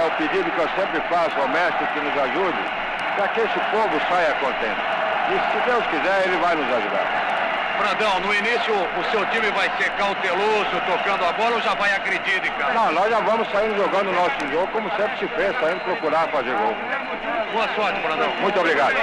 é 0.01 0.07
o 0.07 0.11
pedido 0.17 0.51
que 0.51 0.59
eu 0.59 0.69
sempre 0.75 1.01
faço 1.13 1.39
ao 1.39 1.49
mestre 1.49 1.87
que 1.93 2.01
nos 2.01 2.17
ajude, 2.17 2.63
para 3.17 3.29
que 3.29 3.41
esse 3.41 3.61
povo 3.71 4.01
saia 4.09 4.33
contente. 4.41 4.81
E 5.29 5.37
se 5.53 5.71
Deus 5.71 5.85
quiser, 5.87 6.27
ele 6.27 6.37
vai 6.39 6.57
nos 6.57 6.73
ajudar. 6.73 7.28
Brandão, 7.79 8.21
no 8.21 8.35
início 8.35 8.75
o 8.75 9.11
seu 9.11 9.25
time 9.31 9.51
vai 9.53 9.71
ser 9.79 9.91
cauteloso, 9.93 10.71
tocando 10.85 11.25
a 11.25 11.33
bola 11.33 11.57
ou 11.57 11.63
já 11.63 11.75
vai 11.75 11.93
agredido, 11.93 12.51
cara? 12.59 12.75
Não, 12.75 12.93
nós 12.93 13.09
já 13.09 13.21
vamos 13.21 13.49
saindo 13.51 13.77
jogando 13.77 14.09
o 14.09 14.13
nosso 14.13 14.39
jogo 14.51 14.67
como 14.73 14.91
sempre 14.91 15.19
se 15.19 15.29
fez, 15.29 15.59
saindo 15.61 15.81
procurar 15.85 16.29
fazer 16.31 16.55
gol. 16.57 16.75
Boa 17.53 17.69
sorte, 17.75 18.01
Brandão. 18.01 18.31
Muito 18.41 18.59
obrigado. 18.59 18.95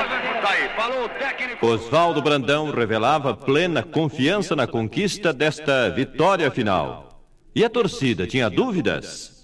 Tá 0.42 0.50
aí, 0.52 0.70
falou 0.76 1.06
o 1.06 1.10
técnico. 1.10 1.66
Oswaldo 1.66 2.22
Brandão 2.22 2.72
revelava 2.72 3.34
plena 3.34 3.82
confiança 3.82 4.56
na 4.56 4.68
conquista 4.68 5.34
desta 5.34 5.90
vitória 5.90 6.52
final. 6.52 7.22
E 7.56 7.64
a 7.64 7.70
torcida 7.70 8.28
tinha 8.28 8.50
dúvidas? 8.50 9.35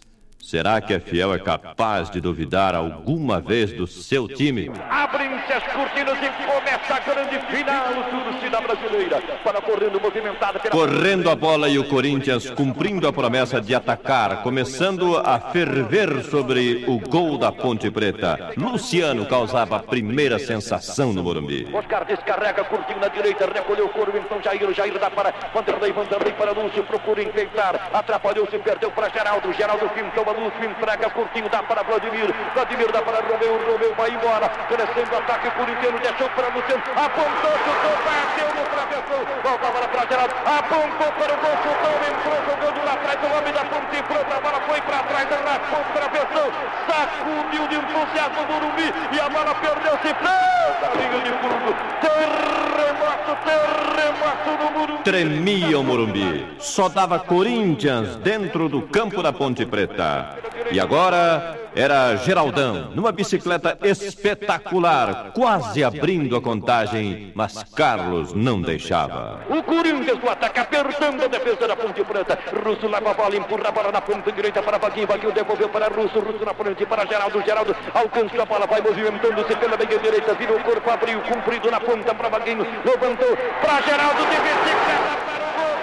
Será 0.51 0.81
que 0.81 0.93
a 0.93 0.99
Fiel 0.99 1.33
é 1.33 1.39
capaz 1.39 2.09
de 2.09 2.19
duvidar 2.19 2.75
alguma 2.75 3.39
vez 3.39 3.71
do 3.71 3.87
seu 3.87 4.27
time? 4.27 4.69
Abrem-se 4.89 5.53
as 5.53 5.63
cortinas 5.63 6.17
e 6.17 6.29
começa 6.45 6.93
a 6.93 6.99
grande 6.99 7.39
final, 7.47 7.93
torcida 8.25 8.59
brasileira. 8.59 9.21
Para 9.45 9.61
correndo 9.61 10.01
movimentada 10.01 10.59
pela... 10.59 10.71
Correndo 10.71 11.29
a 11.29 11.35
bola 11.37 11.69
e 11.69 11.79
o 11.79 11.87
Corinthians 11.87 12.49
cumprindo 12.49 13.07
a 13.07 13.13
promessa 13.13 13.61
de 13.61 13.73
atacar, 13.73 14.43
começando 14.43 15.17
a 15.19 15.39
ferver 15.39 16.21
sobre 16.25 16.83
o 16.85 16.99
gol 16.99 17.37
da 17.37 17.49
Ponte 17.53 17.89
Preta. 17.89 18.51
Luciano 18.57 19.25
causava 19.27 19.77
a 19.77 19.79
primeira 19.79 20.37
sensação 20.37 21.13
no 21.13 21.23
Morumbi. 21.23 21.65
Oscar 21.73 22.03
descarrega, 22.03 22.65
curtinho 22.65 22.99
na 22.99 23.07
direita, 23.07 23.45
recolheu 23.45 23.85
o 23.85 23.89
couro, 23.89 24.11
então 24.17 24.41
Jair, 24.43 24.73
Jair 24.73 24.99
dá 24.99 25.09
para 25.09 25.33
Vanderlei, 25.53 25.93
Vanderlei 25.93 26.33
para 26.33 26.51
Lúcio, 26.51 26.83
procura 26.83 27.23
enfeitar, 27.23 27.89
atrapalhou-se, 27.93 28.59
perdeu 28.59 28.91
para 28.91 29.07
Geraldo, 29.07 29.53
Geraldo 29.53 29.87
fintou 29.95 30.29
a 30.29 30.40
Lúcio, 30.41 30.65
entrega, 30.65 31.07
curtinho, 31.11 31.47
dá 31.49 31.61
para 31.61 31.83
Vladimir, 31.83 32.33
Vladimir 32.55 32.91
dá 32.91 32.99
para 33.03 33.21
Romeu, 33.21 33.61
Romeu 33.61 33.93
vai 33.93 34.09
embora, 34.09 34.49
crescendo 34.49 35.13
o 35.13 35.17
ataque 35.19 35.51
corintiano, 35.51 35.99
deixou 35.99 36.27
para 36.29 36.47
Luciano, 36.47 36.81
apontou, 36.97 37.53
chutou, 37.61 37.95
bateu 38.01 38.49
no 38.57 38.65
travessão, 38.73 39.21
volta 39.43 39.67
a 39.67 39.71
bola 39.71 39.87
para 39.87 40.07
Geraldo, 40.09 40.33
apontou 40.41 41.11
para 41.13 41.33
o 41.33 41.37
gol, 41.37 41.55
chutou, 41.61 41.93
entrou 42.09 42.37
jogando 42.49 42.85
lá 42.85 42.93
atrás, 42.93 43.19
o 43.21 43.37
homem 43.37 43.53
da 43.53 43.65
Ponte 43.65 44.01
Preta, 44.01 44.35
a 44.35 44.41
bola 44.41 44.61
foi 44.61 44.81
para 44.81 45.03
trás, 45.51 45.59
raspou 45.59 45.79
o 45.79 45.93
travessão, 45.93 46.51
sacudiu 46.87 47.67
de 47.67 47.75
entusiasmo 47.75 48.45
do 48.45 48.53
Morumbi, 48.53 48.93
e 49.11 49.19
a 49.19 49.29
bola 49.29 49.55
perdeu-se, 49.55 50.13
presa, 50.13 50.87
linha 50.95 51.21
de 51.23 51.31
fundo, 51.41 51.75
terremoto, 52.01 53.37
terremoto 53.45 54.63
no 54.63 54.79
Morumbi. 54.79 55.03
Tremia 55.03 55.79
o 55.79 55.83
Morumbi. 55.83 56.47
Só 56.59 56.87
dava 56.87 57.19
Corinthians 57.19 58.15
dentro 58.17 58.69
do 58.69 58.81
campo 58.83 59.21
da 59.21 59.33
Ponte 59.33 59.65
Preta. 59.65 60.37
E 60.71 60.79
agora 60.79 61.57
era 61.75 62.15
Geraldão, 62.17 62.91
numa 62.93 63.11
bicicleta 63.11 63.77
espetacular, 63.83 65.31
quase 65.33 65.83
abrindo 65.83 66.35
a 66.35 66.41
contagem, 66.41 67.31
mas 67.35 67.63
Carlos 67.75 68.33
não 68.33 68.61
deixava. 68.61 69.41
O 69.49 69.63
Corinthians 69.63 70.19
do 70.19 70.29
ataque 70.29 70.59
apertando 70.59 71.23
a 71.23 71.27
defesa 71.27 71.67
da 71.67 71.75
Ponte 71.75 72.03
Preta. 72.03 72.37
Russo 72.63 72.87
leva 72.87 73.11
a 73.11 73.13
bola, 73.13 73.35
empurra 73.35 73.69
a 73.69 73.71
bola 73.71 73.91
na 73.91 74.01
ponta 74.01 74.31
direita 74.31 74.61
para 74.61 74.77
Vaguinho. 74.77 75.07
Vaguinho 75.07 75.31
devolveu 75.31 75.69
para 75.69 75.87
Russo. 75.87 76.19
Russo 76.19 76.45
na 76.45 76.53
frente 76.53 76.85
para 76.85 77.05
Geraldo. 77.05 77.41
Geraldo 77.41 77.75
alcança 77.93 78.41
a 78.41 78.45
bola, 78.45 78.67
vai 78.67 78.81
movimentando-se 78.81 79.55
pela 79.55 79.77
meia 79.77 79.99
direita. 79.99 80.33
Vira 80.35 80.55
o 80.55 80.63
corpo, 80.63 80.89
abriu, 80.89 81.21
cumprido 81.21 81.71
na 81.71 81.79
ponta 81.79 82.13
para 82.13 82.29
Vaguinho. 82.29 82.65
Levantou 82.85 83.37
para 83.61 83.81
Geraldo 83.81 84.21
de 84.21 84.37
bicicleta 84.41 85.17
para 85.25 85.45
o 85.45 85.53
gol. 85.57 85.81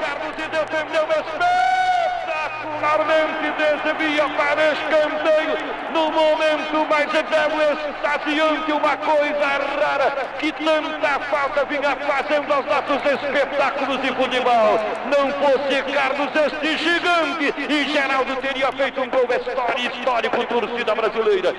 Carlos 0.00 0.34
e 0.38 0.48
defendeu 0.48 1.06
espetacularmente. 2.78 3.48
Desvia 3.58 4.28
para 4.36 4.72
escanteio. 4.72 5.58
No 5.92 6.10
momento 6.10 6.86
mais 6.88 7.08
até 7.08 7.48
extasiante, 7.48 8.72
uma 8.72 8.96
coisa 8.96 9.46
rara 9.46 10.28
que 10.38 10.52
tanta 10.52 11.18
falta 11.20 11.64
vinha 11.64 11.96
fazendo 11.96 12.52
aos 12.52 12.66
nossos 12.66 13.04
espetáculos 13.04 14.00
de 14.00 14.08
futebol. 14.08 14.78
Não 15.06 15.30
fosse 15.32 15.82
Carlos 15.92 16.28
este 16.34 16.76
gigante 16.78 17.54
e 17.68 17.84
Geraldo 17.92 18.36
teria 18.36 18.70
feito 18.72 19.00
um 19.00 19.08
gol 19.08 19.26
histórico, 19.30 19.98
histórico 19.98 20.44
torcida 20.46 20.94
brasileira. 20.94 21.54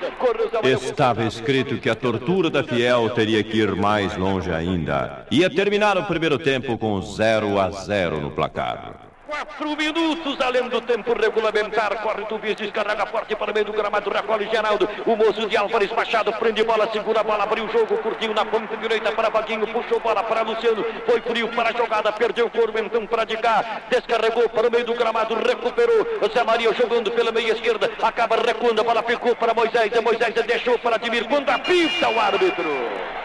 Estava 0.64 1.24
escrito 1.24 1.78
que 1.78 1.90
a 1.90 1.96
tortura 1.96 2.50
da 2.50 2.64
Fiel 2.64 3.10
teria 3.12 3.44
que 3.44 3.58
ir 3.58 3.76
mais 3.76 4.16
longe 4.16 4.52
ainda. 4.52 5.26
Ia 5.32 5.50
terminar 5.50 5.98
o 5.98 6.04
primeiro 6.06 6.38
tempo 6.38 6.78
com 6.78 7.02
0 7.02 7.60
a 7.60 7.72
0 7.72 8.22
no 8.22 8.32
placar. 8.32 9.09
Quatro 9.30 9.78
minutos 9.78 10.42
além 10.42 10.68
do 10.70 10.82
tempo 10.82 11.14
regulamentar. 11.14 12.02
Corre 12.02 12.26
Tubias, 12.26 12.56
descarrega 12.56 13.06
forte 13.06 13.36
para 13.36 13.52
o 13.52 13.54
meio 13.54 13.68
do 13.68 13.72
gramado. 13.72 14.10
Recolhe 14.10 14.50
Geraldo. 14.50 14.90
O 15.06 15.16
moço 15.16 15.48
de 15.48 15.56
Álvares 15.56 15.92
Machado 15.92 16.34
prende 16.34 16.64
bola, 16.64 16.92
segura 16.92 17.20
a 17.20 17.24
bola, 17.24 17.44
abriu 17.44 17.66
o 17.66 17.72
jogo. 17.72 17.96
Curtinho 18.00 18.34
na 18.34 18.44
ponta 18.44 18.76
direita 18.78 19.12
para 19.12 19.30
Vaguinho. 19.30 19.68
Puxou 19.68 20.00
bola 20.00 20.24
para 20.24 20.42
Luciano. 20.42 20.84
Foi 21.06 21.22
frio 21.22 21.48
para 21.50 21.70
a 21.70 21.74
jogada. 21.74 22.12
Perdeu 22.12 22.48
o 22.48 22.50
corpo 22.50 22.80
então 22.80 23.06
para 23.06 23.24
de 23.24 23.38
cá. 23.38 23.84
Descarregou 23.88 24.50
para 24.50 24.68
o 24.68 24.72
meio 24.72 24.86
do 24.86 24.96
gramado. 24.96 25.36
Recuperou. 25.36 26.08
Zé 26.34 26.44
Maria 26.44 26.74
jogando 26.74 27.12
pela 27.12 27.32
meia 27.32 27.54
esquerda. 27.54 27.88
Acaba 28.02 28.36
recuando. 28.36 28.82
A 28.82 28.84
bola 28.84 29.04
ficou 29.04 29.36
para 29.36 29.54
Moisés. 29.54 29.92
Moisés 30.02 30.34
deixou 30.34 30.80
para 30.80 30.96
Admir. 30.96 31.28
Quando 31.28 31.52
apita 31.52 32.10
o 32.10 32.20
árbitro. 32.20 33.19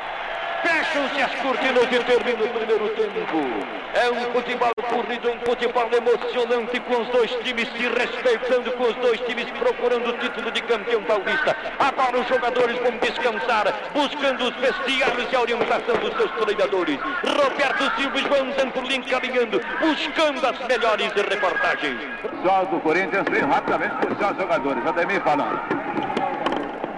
Fecham-se 0.65 1.21
as 1.21 1.35
cortinas 1.43 1.85
e 1.85 2.05
termina 2.05 2.45
o 2.45 2.49
primeiro 2.49 2.89
tempo. 2.91 3.75
É 3.95 4.11
um 4.11 4.33
futebol 4.33 4.73
corrido, 4.89 5.31
um 5.31 5.39
futebol 5.41 5.89
emocionante 5.93 6.81
com 6.81 7.03
os 7.03 7.09
dois 7.09 7.31
times 7.45 7.69
se 7.73 7.87
respeitando, 7.87 8.73
com 8.73 8.85
os 8.85 8.95
dois 8.97 9.21
times 9.21 9.45
procurando 9.51 10.09
o 10.09 10.19
título 10.19 10.51
de 10.51 10.63
campeão 10.63 11.03
paulista. 11.05 11.55
Agora 11.79 12.19
os 12.19 12.27
jogadores 12.27 12.79
vão 12.79 12.93
descansar, 12.99 13.73
buscando 13.93 14.45
os 14.45 14.57
vestiários 14.57 15.31
e 15.31 15.37
a 15.37 15.41
orientação 15.41 15.97
dos 15.97 16.17
seus 16.17 16.31
treinadores. 16.33 16.99
Roberto 16.99 17.97
Silva 17.97 18.19
e 18.19 18.23
João 18.23 18.53
Zampolim 18.59 19.03
caminhando, 19.03 19.61
buscando 19.81 20.47
as 20.47 20.59
melhores 20.67 21.13
reportagens. 21.13 22.01
Só 22.43 22.65
do 22.65 22.81
Corinthians 22.81 23.25
veio 23.31 23.47
rapidamente 23.47 23.95
puxar 24.07 24.33
os 24.33 24.39
jogadores. 24.39 24.87
Ademir 24.87 25.21
falando. 25.23 25.61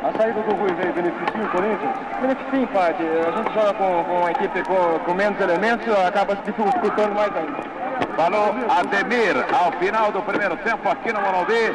A 0.02 0.12
saída 0.16 0.42
do 0.42 0.54
Rui 0.54 0.72
veio 0.74 0.92
beneficia 0.92 1.42
o 1.42 1.50
Corinthians? 1.50 1.96
Beneficia 2.20 2.60
em 2.60 2.66
parte. 2.66 3.02
A 3.02 3.36
gente 3.36 3.54
joga 3.54 3.74
com, 3.74 4.04
com 4.04 4.18
uma 4.18 4.30
equipe 4.30 4.62
com, 4.64 4.98
com 5.04 5.14
menos 5.14 5.40
elementos, 5.40 5.88
acaba 5.88 6.36
se 6.36 6.42
dificultando 6.42 7.14
mais 7.14 7.34
ainda. 7.34 7.76
Falou 8.14 8.54
Ademir 8.68 9.36
ao 9.54 9.72
final 9.72 10.12
do 10.12 10.22
primeiro 10.22 10.56
tempo 10.58 10.88
aqui 10.88 11.12
no 11.12 11.20
Morumbi. 11.20 11.74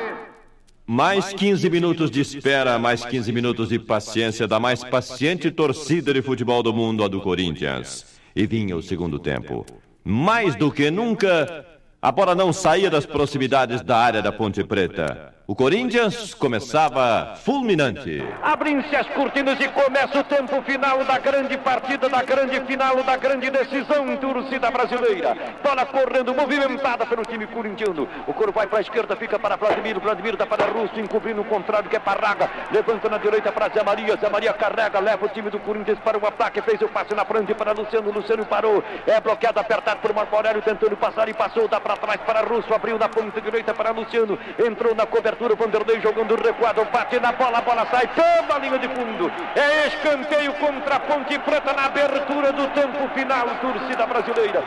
Mais 0.85 1.33
15 1.33 1.69
minutos 1.69 2.11
de 2.11 2.21
espera, 2.21 2.77
mais 2.77 3.05
15 3.05 3.31
minutos 3.31 3.69
de 3.69 3.79
paciência 3.79 4.47
da 4.47 4.59
mais 4.59 4.83
paciente 4.83 5.49
torcida 5.49 6.13
de 6.13 6.21
futebol 6.21 6.61
do 6.61 6.73
mundo, 6.73 7.03
a 7.03 7.07
do 7.07 7.21
Corinthians. 7.21 8.19
E 8.35 8.45
vinha 8.45 8.75
o 8.75 8.81
segundo 8.81 9.17
tempo. 9.17 9.65
Mais 10.03 10.55
do 10.55 10.71
que 10.71 10.91
nunca, 10.91 11.65
a 12.01 12.11
bola 12.11 12.33
não 12.33 12.51
saía 12.51 12.89
das 12.89 13.05
proximidades 13.05 13.81
da 13.81 13.95
área 13.95 14.23
da 14.23 14.31
Ponte 14.31 14.63
Preta. 14.63 15.31
O 15.51 15.55
Corinthians 15.55 16.33
começava 16.33 17.35
fulminante. 17.35 18.23
Abrem-se 18.41 18.95
as 18.95 19.05
cortinas 19.07 19.59
e 19.59 19.67
começa 19.67 20.17
o 20.17 20.23
tempo 20.23 20.61
final 20.61 21.03
da 21.03 21.17
grande 21.17 21.57
partida, 21.57 22.07
da 22.07 22.23
grande 22.23 22.57
final, 22.61 23.03
da 23.03 23.17
grande 23.17 23.49
decisão, 23.49 24.15
torcida 24.15 24.71
brasileira. 24.71 25.35
Bola 25.61 25.85
correndo, 25.85 26.33
movimentada 26.33 27.05
pelo 27.05 27.25
time 27.25 27.45
corintiano. 27.47 28.07
O 28.25 28.33
coro 28.33 28.53
vai 28.53 28.65
para 28.65 28.77
a 28.77 28.81
esquerda, 28.81 29.13
fica 29.17 29.37
para 29.37 29.57
Vladimir. 29.57 29.99
Vladimir 29.99 30.37
dá 30.37 30.45
para 30.45 30.67
Russo, 30.67 30.97
encobrindo 30.97 31.41
o 31.41 31.45
contrário, 31.45 31.89
que 31.89 31.97
é 31.97 31.99
Parraga. 31.99 32.49
Levanta 32.71 33.09
na 33.09 33.17
direita 33.17 33.51
para 33.51 33.67
Zé 33.73 33.83
Maria. 33.83 34.15
Zé 34.15 34.29
Maria 34.29 34.53
carrega, 34.53 34.99
leva 35.01 35.25
o 35.25 35.29
time 35.29 35.49
do 35.49 35.59
Corinthians 35.59 35.99
para 35.99 36.17
o 36.17 36.25
ataque. 36.25 36.61
Fez 36.61 36.81
o 36.81 36.87
passe 36.87 37.13
na 37.13 37.25
frente 37.25 37.53
para 37.53 37.73
Luciano. 37.73 38.09
Luciano 38.09 38.45
parou. 38.45 38.81
É 39.05 39.19
bloqueado, 39.19 39.59
apertado 39.59 39.99
por 39.99 40.13
Marco 40.13 40.33
Aurélio, 40.33 40.61
tentando 40.61 40.95
passar 40.95 41.27
e 41.27 41.33
passou. 41.33 41.67
Dá 41.67 41.81
para 41.81 41.90
trás 41.97 42.21
para 42.21 42.41
Russo. 42.41 42.73
Abriu 42.73 42.97
na 42.97 43.09
ponta 43.09 43.39
direita 43.41 43.73
para 43.73 43.91
Luciano. 43.91 44.37
Entrou 44.59 44.95
na 44.95 45.05
cobertura. 45.05 45.55
Vanderlei 45.55 46.01
jogando 46.01 46.35
recuado. 46.35 46.85
Bate 46.91 47.19
na 47.19 47.31
bola, 47.31 47.59
a 47.59 47.61
bola 47.61 47.87
sai 47.89 48.07
toda 48.07 48.55
a 48.55 48.59
linha 48.59 48.79
de 48.79 48.87
fundo. 48.89 49.31
É 49.55 49.87
escanteio 49.87 50.53
contra 50.53 50.95
a 50.95 50.99
Ponte 50.99 51.37
Preta 51.39 51.73
na 51.73 51.85
abertura 51.85 52.51
do 52.51 52.67
tempo 52.69 53.07
final. 53.13 53.47
Torcida 53.61 54.05
brasileira. 54.05 54.63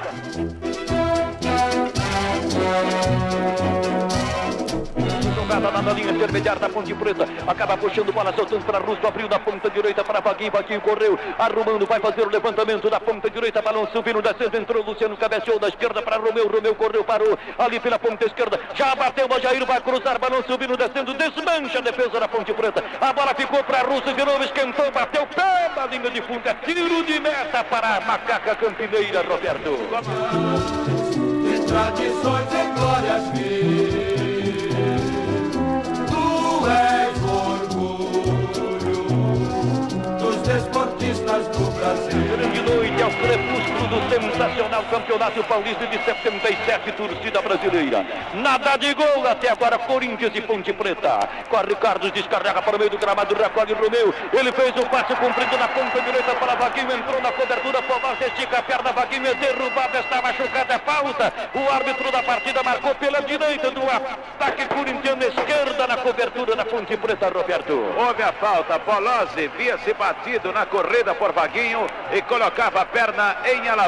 Jogada 5.44 5.82
na 5.82 5.92
linha 5.92 6.10
intermediária 6.10 6.58
da 6.58 6.70
Ponte 6.70 6.94
Preta. 6.94 7.28
Acaba 7.46 7.76
puxando 7.76 8.10
bola, 8.10 8.32
soltando 8.34 8.64
para 8.64 8.78
Russo. 8.78 9.06
Abriu 9.06 9.28
na 9.28 9.38
ponta 9.38 9.68
direita 9.68 10.02
para 10.02 10.20
Vaguinho. 10.20 10.50
Vaguinho 10.50 10.80
correu, 10.80 11.18
arrumando. 11.38 11.84
Vai 11.84 12.00
fazer 12.00 12.22
o 12.22 12.30
levantamento 12.30 12.88
da 12.88 12.98
ponta 12.98 13.28
direita. 13.28 13.60
Balão 13.60 13.86
subindo, 13.92 14.22
descendo. 14.22 14.56
Entrou 14.56 14.82
Luciano, 14.82 15.14
cabeceou 15.18 15.58
da 15.58 15.68
esquerda 15.68 16.00
para 16.00 16.16
Romeu. 16.16 16.48
Romeu 16.48 16.74
correu, 16.74 17.04
parou 17.04 17.38
ali 17.58 17.78
pela 17.78 17.98
ponta 17.98 18.24
esquerda. 18.24 18.58
Já 18.74 18.94
bateu, 18.94 19.26
o 19.28 19.38
Jair 19.38 19.66
vai 19.66 19.82
cruzar. 19.82 20.18
Balão 20.18 20.42
subindo, 20.44 20.78
descendo. 20.78 21.12
Desmancha 21.12 21.78
a 21.78 21.82
defesa 21.82 22.18
da 22.20 22.26
Ponte 22.26 22.54
Preta. 22.54 22.82
A 22.98 23.12
bola 23.12 23.34
ficou 23.34 23.62
para 23.64 23.82
Russo. 23.82 24.14
De 24.14 24.24
novo 24.24 24.42
esquentou, 24.44 24.90
bateu 24.92 25.26
pela 25.26 25.86
linha 25.88 26.10
de 26.10 26.22
fundo. 26.22 26.48
É 26.48 26.54
tiro 26.54 27.04
de 27.04 27.20
meta 27.20 27.62
para 27.64 27.96
a 27.96 28.00
macaca 28.00 28.54
campineira, 28.56 29.20
Roberto. 29.20 29.76
Tradições 31.66 32.48
e 32.52 32.78
glórias 32.78 33.24
mil. 33.34 33.83
És 36.66 37.18
orgulho 37.22 38.54
dos 40.18 40.36
desportistas 40.46 41.48
do 41.48 41.64
Brasil. 41.72 42.24
Noite 42.64 43.04
crepúsculo 43.20 43.83
sensacional 44.08 44.84
Campeonato 44.90 45.42
Paulista 45.44 45.86
de 45.86 45.98
77, 46.04 46.92
torcida 46.92 47.40
brasileira. 47.40 48.04
Nada 48.34 48.76
de 48.76 48.92
gol 48.94 49.26
até 49.26 49.50
agora, 49.50 49.78
Corinthians 49.78 50.32
e 50.34 50.40
Ponte 50.40 50.72
Preta. 50.72 51.28
Corre 51.48 51.74
Carlos, 51.76 52.12
descarrega 52.12 52.60
para 52.60 52.76
o 52.76 52.78
meio 52.78 52.90
do 52.90 52.98
gramado, 52.98 53.34
recolhe 53.34 53.72
Romeu. 53.72 54.14
Ele 54.32 54.52
fez 54.52 54.74
o 54.76 54.86
passe 54.86 55.14
cumprido 55.16 55.56
na 55.56 55.68
ponta 55.68 56.00
direita 56.00 56.34
para 56.34 56.54
Vaguinho, 56.56 56.92
entrou 56.92 57.20
na 57.20 57.32
cobertura, 57.32 57.82
Povaz 57.82 58.20
estica 58.20 58.58
a 58.58 58.62
perna, 58.62 58.92
Vaguinho 58.92 59.26
é 59.26 59.34
derrubado, 59.34 59.96
está 59.98 60.20
machucado, 60.22 60.72
é 60.72 60.78
falta. 60.78 61.32
O 61.54 61.72
árbitro 61.72 62.10
da 62.10 62.22
partida 62.22 62.62
marcou 62.62 62.94
pela 62.96 63.22
direita 63.22 63.70
do 63.70 63.82
ataque 63.82 64.66
corintiano, 64.74 65.22
esquerda 65.22 65.86
na 65.86 65.96
cobertura 65.98 66.56
da 66.56 66.64
Ponte 66.64 66.96
Preta, 66.96 67.28
Roberto. 67.28 67.72
Houve 67.96 68.22
a 68.22 68.32
falta, 68.32 68.78
Polozzi 68.78 69.48
via 69.56 69.78
se 69.78 69.94
batido 69.94 70.52
na 70.52 70.66
corrida 70.66 71.14
por 71.14 71.32
Vaguinho 71.32 71.86
e 72.12 72.20
colocava 72.22 72.80
a 72.80 72.84
perna 72.84 73.36
em 73.44 73.68
alavanca. 73.68 73.83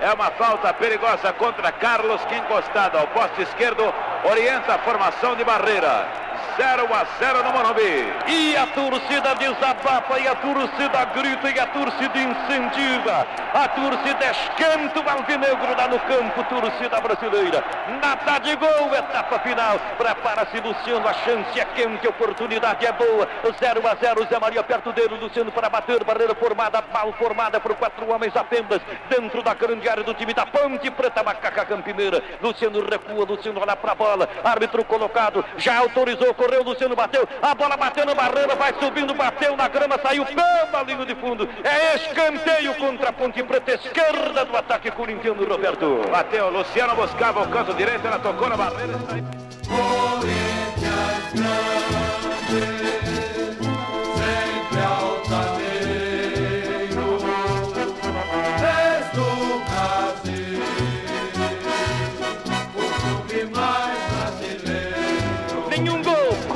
É 0.00 0.12
uma 0.12 0.30
falta 0.32 0.72
perigosa 0.74 1.32
contra 1.34 1.72
Carlos, 1.72 2.24
que 2.26 2.34
encostado 2.34 2.98
ao 2.98 3.06
poste 3.08 3.42
esquerdo 3.42 3.82
orienta 4.24 4.74
a 4.74 4.78
formação 4.78 5.36
de 5.36 5.44
barreira. 5.44 6.21
0 6.56 6.88
a 6.92 7.06
0 7.18 7.42
no 7.44 7.52
Morumbi. 7.52 8.12
E 8.28 8.56
a 8.56 8.66
torcida 8.66 9.34
desabafa, 9.34 10.18
e 10.18 10.28
a 10.28 10.34
torcida 10.34 11.04
grita, 11.06 11.50
e 11.50 11.58
a 11.58 11.66
torcida 11.66 12.18
incentiva. 12.18 13.26
A 13.54 13.68
torcida 13.68 14.30
esquenta 14.30 15.00
o 15.00 15.08
alvinegro 15.08 15.76
lá 15.76 15.88
no 15.88 15.98
campo, 16.00 16.44
torcida 16.44 17.00
brasileira. 17.00 17.64
Nada 18.02 18.38
de 18.38 18.56
gol, 18.56 18.94
etapa 18.94 19.38
final. 19.40 19.78
Prepara-se 19.96 20.60
Luciano, 20.60 21.08
a 21.08 21.12
chance 21.14 21.60
é 21.60 21.64
quente, 21.74 22.06
a 22.06 22.10
oportunidade 22.10 22.84
é 22.84 22.92
boa. 22.92 23.28
0 23.58 23.88
a 23.88 23.94
0, 23.94 24.26
Zé 24.28 24.38
Maria 24.38 24.62
perto 24.62 24.92
dele, 24.92 25.18
Luciano 25.20 25.52
para 25.52 25.68
bater, 25.68 26.02
barreira 26.04 26.34
formada, 26.34 26.82
mal 26.92 27.12
formada 27.14 27.60
por 27.60 27.74
quatro 27.76 28.10
homens 28.10 28.36
apenas. 28.36 28.80
Dentro 29.08 29.42
da 29.42 29.54
grande 29.54 29.88
área 29.88 30.04
do 30.04 30.14
time 30.14 30.34
da 30.34 30.46
Ponte 30.46 30.90
Preta, 30.90 31.22
Macaca 31.22 31.64
Campineira. 31.64 32.22
Luciano 32.40 32.80
recua, 32.84 33.24
Luciano 33.24 33.60
olha 33.60 33.76
para 33.76 33.92
a 33.92 33.94
bola. 33.94 34.28
Árbitro 34.44 34.84
colocado, 34.84 35.44
já 35.56 35.78
autorizou, 35.78 36.34
correu, 36.42 36.62
Luciano 36.62 36.96
bateu. 36.96 37.28
A 37.40 37.54
bola 37.54 37.76
bateu 37.76 38.04
na 38.04 38.14
barreira, 38.14 38.54
vai 38.56 38.74
subindo, 38.80 39.14
bateu 39.14 39.56
na 39.56 39.68
grama, 39.68 39.98
saiu 40.02 40.24
pela 40.26 40.82
linha 40.82 41.06
de 41.06 41.14
fundo. 41.14 41.48
É 41.62 41.96
escanteio 41.96 42.74
contra 42.74 43.10
a 43.10 43.12
Ponte 43.12 43.42
Preta, 43.42 43.74
esquerda 43.74 44.44
do 44.44 44.56
ataque 44.56 44.90
corintiano, 44.90 45.44
Roberto. 45.44 46.02
Bateu, 46.10 46.50
Luciano 46.50 46.96
buscava 46.96 47.42
o 47.42 47.48
canto 47.48 47.72
direito, 47.74 48.06
ela 48.06 48.18
tocou 48.18 48.48
na 48.48 48.56
barreira. 48.56 48.92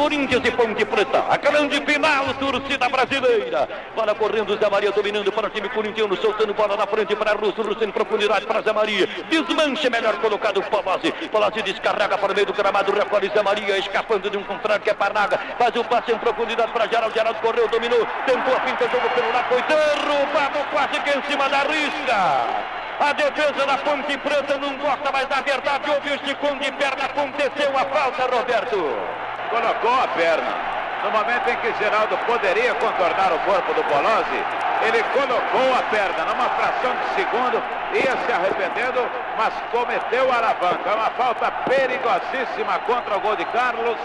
Corinthians 0.06 0.44
e 0.44 0.52
Ponte 0.52 0.84
Preta. 0.84 1.24
A 1.28 1.36
grande 1.36 1.80
final, 1.84 2.32
torcida 2.34 2.88
brasileira. 2.88 3.68
Bola 3.92 4.14
correndo, 4.14 4.56
Zé 4.56 4.70
Maria 4.70 4.92
dominando 4.92 5.32
para 5.32 5.48
o 5.48 5.50
time 5.50 5.68
corintiano, 5.68 6.16
soltando 6.18 6.54
bola 6.54 6.76
na 6.76 6.86
frente 6.86 7.16
para 7.16 7.32
Russo, 7.32 7.60
Russo 7.60 7.82
em 7.82 7.90
profundidade 7.90 8.46
para 8.46 8.62
Zé 8.62 8.72
Maria. 8.72 9.08
Desmanche 9.28 9.90
melhor 9.90 10.14
colocado 10.20 10.62
Palazzi. 10.62 11.10
Palazzi 11.32 11.60
descarrega 11.60 12.16
para 12.16 12.32
o 12.32 12.34
meio 12.36 12.46
do 12.46 12.52
gramado, 12.52 12.92
recolhe 12.92 13.28
Zé 13.34 13.42
Maria, 13.42 13.78
escapando 13.78 14.30
de 14.30 14.36
um 14.36 14.44
contrário 14.44 14.80
que 14.80 14.90
é 14.90 14.94
Parnaga. 14.94 15.40
Faz 15.58 15.74
o 15.74 15.82
passe 15.82 16.12
em 16.12 16.18
profundidade 16.18 16.70
para 16.70 16.86
Geraldo. 16.86 17.12
Geraldo 17.12 17.40
correu, 17.40 17.66
dominou, 17.66 18.06
tentou 18.26 18.54
a 18.54 18.60
pinta, 18.60 18.88
jogou 18.88 19.10
pelo 19.10 19.32
lado, 19.32 19.48
foi 19.48 19.62
derrubado 19.62 20.58
quase 20.70 21.00
que 21.00 21.18
em 21.18 21.22
cima 21.24 21.48
da 21.48 21.62
risca. 21.64 22.76
A 23.00 23.12
defesa 23.12 23.66
da 23.66 23.76
Ponte 23.78 24.16
Preta 24.18 24.56
não 24.56 24.76
gosta, 24.76 25.10
mas 25.12 25.28
na 25.28 25.40
verdade 25.40 25.90
houve 25.90 26.10
o 26.10 26.14
esticão 26.14 26.56
de 26.58 26.70
perna, 26.70 27.06
aconteceu 27.06 27.76
a 27.76 27.84
falta, 27.86 28.36
Roberto. 28.36 29.25
Colocou 29.50 29.94
a 30.02 30.08
perna. 30.08 30.76
No 31.04 31.10
momento 31.10 31.48
em 31.48 31.56
que 31.56 31.72
Geraldo 31.78 32.16
poderia 32.26 32.74
contornar 32.74 33.32
o 33.32 33.38
corpo 33.40 33.72
do 33.74 33.84
Polozzi, 33.84 34.44
Ele 34.82 35.02
colocou 35.14 35.74
a 35.78 35.82
perna 35.90 36.24
numa 36.24 36.48
fração 36.50 36.94
de 36.96 37.14
segundo, 37.14 37.62
ia 37.94 38.16
se 38.26 38.32
arrependendo, 38.32 39.08
mas 39.36 39.52
cometeu 39.70 40.30
a 40.30 40.36
alavanca. 40.36 40.90
É 40.90 40.94
uma 40.94 41.10
falta 41.10 41.50
perigosíssima 41.68 42.78
contra 42.80 43.16
o 43.16 43.20
gol 43.20 43.36
de 43.36 43.44
Carlos. 43.46 43.96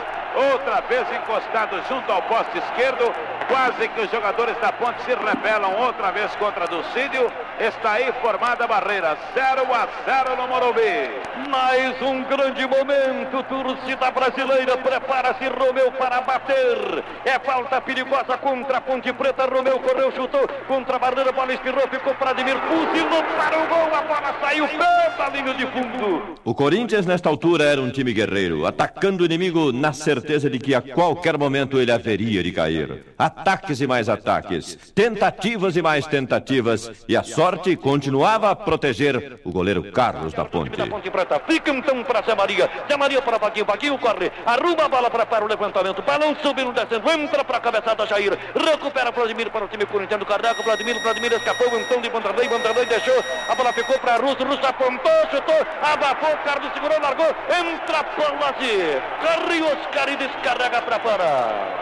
Outra 0.53 0.81
vez 0.87 1.05
encostado 1.11 1.81
junto 1.89 2.09
ao 2.11 2.21
poste 2.23 2.57
esquerdo. 2.57 3.13
Quase 3.51 3.89
que 3.89 3.99
os 3.99 4.09
jogadores 4.09 4.55
da 4.61 4.71
ponte 4.71 5.01
se 5.03 5.13
rebelam 5.13 5.75
outra 5.75 6.09
vez 6.09 6.33
contra 6.37 6.65
Ducídio. 6.67 7.29
Está 7.59 7.93
aí 7.93 8.09
formada 8.21 8.63
a 8.63 8.67
barreira. 8.67 9.17
0 9.33 9.67
a 9.73 9.87
0 10.05 10.37
no 10.37 10.47
Morumbi. 10.47 11.49
Mais 11.49 12.01
um 12.01 12.23
grande 12.23 12.65
momento, 12.65 13.43
torcida 13.43 14.09
brasileira. 14.09 14.77
Prepara-se 14.77 15.49
Romeu 15.49 15.91
para 15.91 16.21
bater. 16.21 17.03
É 17.25 17.37
falta 17.39 17.81
perigosa 17.81 18.37
contra 18.37 18.77
a 18.77 18.81
Ponte 18.81 19.11
Preta. 19.11 19.45
Romeu 19.45 19.81
correu, 19.81 20.13
chutou 20.13 20.47
contra 20.65 20.95
a 20.95 20.99
barreira. 20.99 21.33
Bola 21.33 21.53
espirrou, 21.53 21.85
ficou 21.89 22.15
para 22.15 22.29
Ademir. 22.29 22.55
Fuzilou 22.55 23.23
para 23.35 23.57
o 23.57 23.67
gol. 23.67 23.93
A 23.93 24.01
bola 24.03 24.33
saiu 24.39 24.65
pela 24.69 25.29
linha 25.29 25.53
de 25.53 25.67
fundo. 25.67 26.37
O 26.45 26.55
Corinthians, 26.55 27.05
nesta 27.05 27.27
altura, 27.27 27.65
era 27.65 27.81
um 27.81 27.91
time 27.91 28.13
guerreiro, 28.13 28.65
atacando 28.65 29.23
o 29.23 29.25
inimigo 29.25 29.73
na 29.73 29.91
certeza 29.91 30.49
de 30.49 30.57
que 30.57 30.73
a 30.73 30.81
qualquer 30.81 31.37
momento 31.37 31.77
ele 31.77 31.91
haveria 31.91 32.41
de 32.41 32.51
cair. 32.53 33.05
Ataques 33.41 33.81
e 33.81 33.87
mais 33.87 34.07
ataques, 34.07 34.77
tentativas 34.93 35.75
e 35.75 35.81
mais 35.81 36.05
tentativas, 36.05 36.91
e 37.09 37.17
a 37.17 37.23
sorte 37.23 37.75
continuava 37.75 38.51
a 38.51 38.55
proteger 38.55 39.39
o 39.43 39.51
goleiro 39.51 39.91
Carlos 39.91 40.31
da 40.31 40.45
Ponte. 40.45 40.77
Da. 40.77 41.39
Fica 41.39 41.71
então 41.71 42.03
para 42.03 42.21
Zé 42.21 42.35
Maria. 42.35 42.69
Zé 42.87 42.95
Maria 42.95 43.19
para 43.19 43.39
Vaguinho. 43.39 43.65
Vaguinho 43.65 43.97
corre. 43.97 44.31
Arruma 44.45 44.85
a 44.85 44.89
bola 44.89 45.09
para, 45.09 45.25
para 45.25 45.43
o 45.43 45.47
levantamento. 45.47 46.03
Balão 46.03 46.35
subindo, 46.35 46.71
descendo. 46.71 47.09
Entra 47.09 47.43
para 47.43 47.57
a 47.57 47.59
cabeçada 47.59 48.05
Jair. 48.05 48.37
Recupera 48.53 49.09
Vladimir 49.09 49.49
para 49.49 49.65
o 49.65 49.67
time 49.67 49.87
corintiano. 49.87 50.23
Carrega 50.23 50.61
Vladimir. 50.61 51.01
Vladimir 51.01 51.33
escapou 51.33 51.67
então 51.79 51.99
de 51.99 52.09
Vanderlei. 52.09 52.47
Vanderlei 52.47 52.85
deixou. 52.85 53.23
A 53.49 53.55
bola 53.55 53.73
ficou 53.73 53.97
para 53.97 54.17
Russo. 54.17 54.43
Russo 54.43 54.65
apontou, 54.67 55.11
chutou. 55.31 55.65
Abafou. 55.81 56.37
Carlos 56.45 56.71
segurou, 56.73 56.99
largou. 57.01 57.35
Entra 57.49 58.03
Palazzi. 58.03 59.01
Corre 59.19 59.61
Oscar 59.63 60.09
e 60.09 60.15
descarrega 60.15 60.81
para 60.83 60.99
fora 60.99 61.80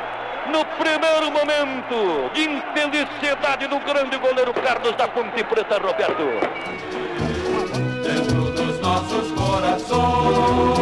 no 0.49 0.65
primeiro 0.65 1.31
momento 1.31 2.31
de 2.33 2.43
infelicidade 2.43 3.67
do 3.67 3.79
grande 3.79 4.17
goleiro 4.17 4.53
Carlos 4.53 4.95
da 4.95 5.07
Ponte 5.07 5.43
Preta, 5.43 5.77
Roberto. 5.77 6.23
Dentro 8.03 8.51
dos 8.51 8.79
nossos 8.79 9.31
corações, 9.31 10.78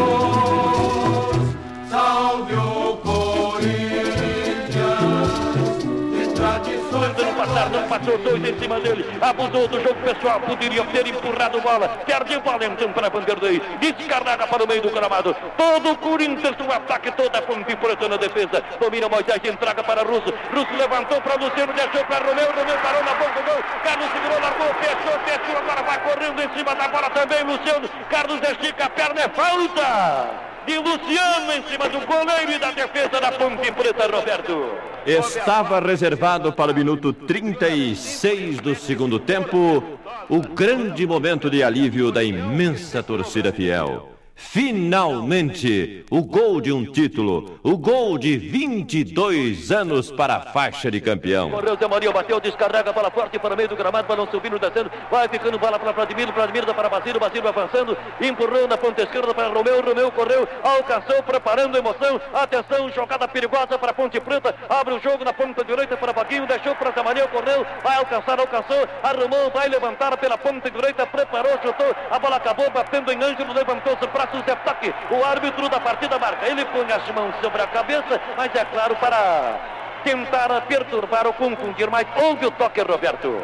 Tentando 7.67 7.67
passar, 7.67 7.69
não 7.69 7.87
passou 7.87 8.17
dois 8.17 8.43
em 8.43 8.59
cima 8.59 8.79
dele, 8.79 9.05
abusou 9.21 9.67
do 9.67 9.81
jogo 9.81 9.95
pessoal, 10.01 10.39
poderia 10.39 10.83
ter 10.85 11.07
empurrado 11.07 11.61
bola, 11.61 11.87
perde 12.05 12.35
a 12.35 12.39
bola 12.39 12.65
então 12.65 12.91
para 12.93 13.09
Vanderlei, 13.09 13.61
descarrega 13.79 14.47
para 14.47 14.63
o 14.63 14.67
meio 14.67 14.81
do 14.81 14.89
gramado, 14.89 15.35
todo 15.57 15.91
o 15.91 15.97
Corinthians 15.97 16.55
no 16.57 16.71
ataque, 16.71 17.11
toda 17.11 17.39
a 17.39 17.41
Ponte 17.41 17.77
na 18.09 18.17
defesa, 18.17 18.63
domina 18.79 19.09
Moisés, 19.09 19.41
entrega 19.43 19.83
para 19.83 20.03
Russo, 20.03 20.33
Russo 20.53 20.73
levantou 20.77 21.21
para 21.21 21.35
Luciano, 21.35 21.73
deixou 21.73 22.05
para 22.05 22.25
Romeu, 22.25 22.47
Romeu 22.47 22.77
parou 22.77 23.03
na 23.03 23.13
boca 23.15 23.41
do 23.41 23.43
gol, 23.43 23.63
Carlos 23.83 24.07
segurou, 24.11 24.39
largou, 24.39 24.73
fechou, 24.75 25.19
fechou, 25.25 25.57
agora 25.57 25.83
vai 25.83 25.99
correndo 25.99 26.41
em 26.41 26.57
cima 26.57 26.75
da 26.75 26.87
bola 26.87 27.09
também, 27.09 27.43
Luciano, 27.43 27.89
Carlos 28.09 28.41
estica 28.41 28.85
a 28.85 28.89
perna, 28.89 29.21
é 29.21 29.29
falta! 29.29 30.46
De 30.67 30.77
Luciano 30.77 31.53
em 31.53 31.63
cima 31.63 31.87
do 31.87 32.05
goleiro 32.05 32.51
e 32.51 32.59
da 32.59 32.71
defesa 32.71 33.21
da 33.21 33.31
Ponte 33.31 33.71
Preta, 33.71 34.05
Roberto. 34.05 34.71
Estava 35.05 35.79
reservado 35.79 36.51
para 36.51 36.73
o 36.73 36.75
minuto 36.75 37.13
36 37.13 38.59
do 38.59 38.75
segundo 38.75 39.17
tempo 39.17 39.81
o 40.29 40.41
grande 40.41 41.07
momento 41.07 41.49
de 41.49 41.63
alívio 41.63 42.11
da 42.11 42.21
imensa 42.21 43.01
torcida 43.01 43.53
fiel. 43.53 44.16
Finalmente, 44.39 46.05
o 46.11 46.21
gol 46.21 46.61
de 46.61 46.71
um 46.71 46.85
título, 46.85 47.59
o 47.63 47.75
gol 47.75 48.19
de 48.19 48.37
22 48.37 49.71
anos 49.71 50.11
para 50.11 50.35
a 50.35 50.39
faixa 50.39 50.91
de 50.91 51.01
campeão. 51.01 51.49
Correu 51.49 51.75
Zé 51.75 51.87
Maria, 51.87 52.11
bateu, 52.11 52.39
descarrega, 52.39 52.93
bola 52.93 53.09
forte 53.09 53.39
para 53.39 53.55
o 53.55 53.57
meio 53.57 53.67
do 53.67 53.75
gramado, 53.75 54.07
balão 54.07 54.27
subindo, 54.29 54.59
descendo, 54.59 54.91
vai 55.09 55.27
ficando 55.27 55.57
bola 55.57 55.79
para 55.79 55.91
Vladimir, 55.91 56.31
Vladimir 56.31 56.67
dá 56.67 56.73
para 56.73 56.87
Basílio, 56.87 57.19
Basílio 57.19 57.49
avançando, 57.49 57.97
empurrou 58.21 58.67
na 58.67 58.77
ponta 58.77 59.01
esquerda 59.01 59.33
para 59.33 59.47
Romeu, 59.47 59.81
Romeu 59.81 60.11
correu, 60.11 60.47
alcançou, 60.61 61.23
preparando 61.23 61.75
emoção, 61.75 62.21
atenção, 62.31 62.91
jogada 62.91 63.27
perigosa 63.27 63.79
para 63.79 63.91
Ponte 63.91 64.19
Preta, 64.19 64.53
abre 64.69 64.93
o 64.93 64.99
jogo 64.99 65.25
na 65.25 65.33
ponta 65.33 65.65
direita 65.65 65.97
para 65.97 66.13
Vaguinho, 66.13 66.45
deixou 66.45 66.75
para 66.75 66.91
Zé 66.91 67.01
Maria, 67.01 67.27
correu, 67.27 67.65
vai 67.83 67.97
alcançar, 67.97 68.39
alcançou, 68.39 68.87
arrumou, 69.01 69.49
vai 69.51 69.67
levantar 69.67 70.15
pela 70.17 70.37
ponta 70.37 70.69
direita, 70.69 71.07
preparou, 71.07 71.53
chutou, 71.63 71.95
a 72.11 72.19
bola 72.19 72.35
acabou 72.35 72.69
batendo 72.69 73.11
em 73.11 73.23
Ângelo, 73.23 73.51
levantou-se, 73.51 74.07
de 74.31 75.15
o 75.15 75.23
árbitro 75.23 75.69
da 75.69 75.79
partida 75.79 76.19
marca, 76.19 76.45
ele 76.47 76.65
põe 76.65 76.91
as 76.91 77.07
mãos 77.11 77.33
sobre 77.41 77.61
a 77.61 77.67
cabeça, 77.67 78.19
mas 78.35 78.53
é 78.53 78.65
claro 78.65 78.95
para 78.97 79.55
tentar 80.03 80.61
perturbar 80.61 81.25
ou 81.25 81.33
confundir, 81.33 81.89
mas 81.89 82.05
houve 82.15 82.45
o 82.45 82.51
toque, 82.51 82.81
Roberto. 82.81 83.41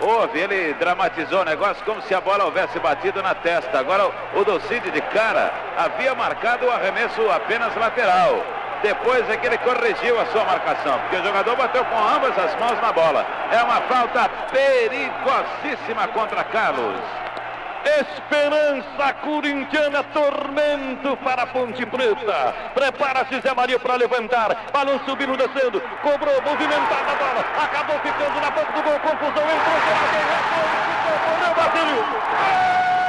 Houve, 0.00 0.38
ele 0.38 0.74
dramatizou 0.74 1.40
o 1.40 1.44
negócio 1.44 1.84
como 1.84 2.00
se 2.02 2.14
a 2.14 2.20
bola 2.20 2.44
houvesse 2.44 2.78
batido 2.78 3.20
na 3.20 3.34
testa. 3.34 3.80
Agora 3.80 4.08
o 4.34 4.44
Docide 4.44 4.90
de 4.92 5.00
cara 5.00 5.52
havia 5.76 6.14
marcado 6.14 6.66
o 6.66 6.70
arremesso 6.70 7.28
apenas 7.30 7.74
lateral. 7.74 8.40
Depois 8.82 9.28
é 9.28 9.36
que 9.36 9.46
ele 9.46 9.58
corrigiu 9.58 10.20
a 10.20 10.26
sua 10.26 10.44
marcação, 10.44 10.96
porque 11.00 11.16
o 11.16 11.24
jogador 11.24 11.56
bateu 11.56 11.84
com 11.84 11.98
ambas 11.98 12.38
as 12.38 12.54
mãos 12.60 12.80
na 12.80 12.92
bola. 12.92 13.26
É 13.50 13.60
uma 13.60 13.80
falta 13.82 14.30
perigosíssima 14.52 16.06
contra 16.08 16.44
Carlos. 16.44 17.00
Esperança 17.96 19.14
corintiana, 19.22 20.02
tormento 20.04 21.16
para 21.24 21.42
a 21.42 21.46
Ponte 21.46 21.86
Preta. 21.86 22.54
Prepara-se 22.74 23.40
Zé 23.40 23.54
Maria 23.54 23.78
para 23.78 23.96
levantar. 23.96 24.66
Balão 24.72 25.00
subindo, 25.06 25.36
descendo. 25.36 25.80
Cobrou, 26.02 26.42
movimentada 26.42 27.12
a 27.12 27.16
bola. 27.16 27.44
Acabou 27.64 27.98
ficando 28.00 28.40
na 28.40 28.50
boca 28.50 28.72
do 28.72 28.82
gol. 28.82 29.00
Confusão. 29.00 29.44
Entrou, 29.48 29.80
Gerardão. 29.86 30.28
Ficou, 31.38 31.54
Basílio. 31.54 31.88
Basílio, 31.88 33.07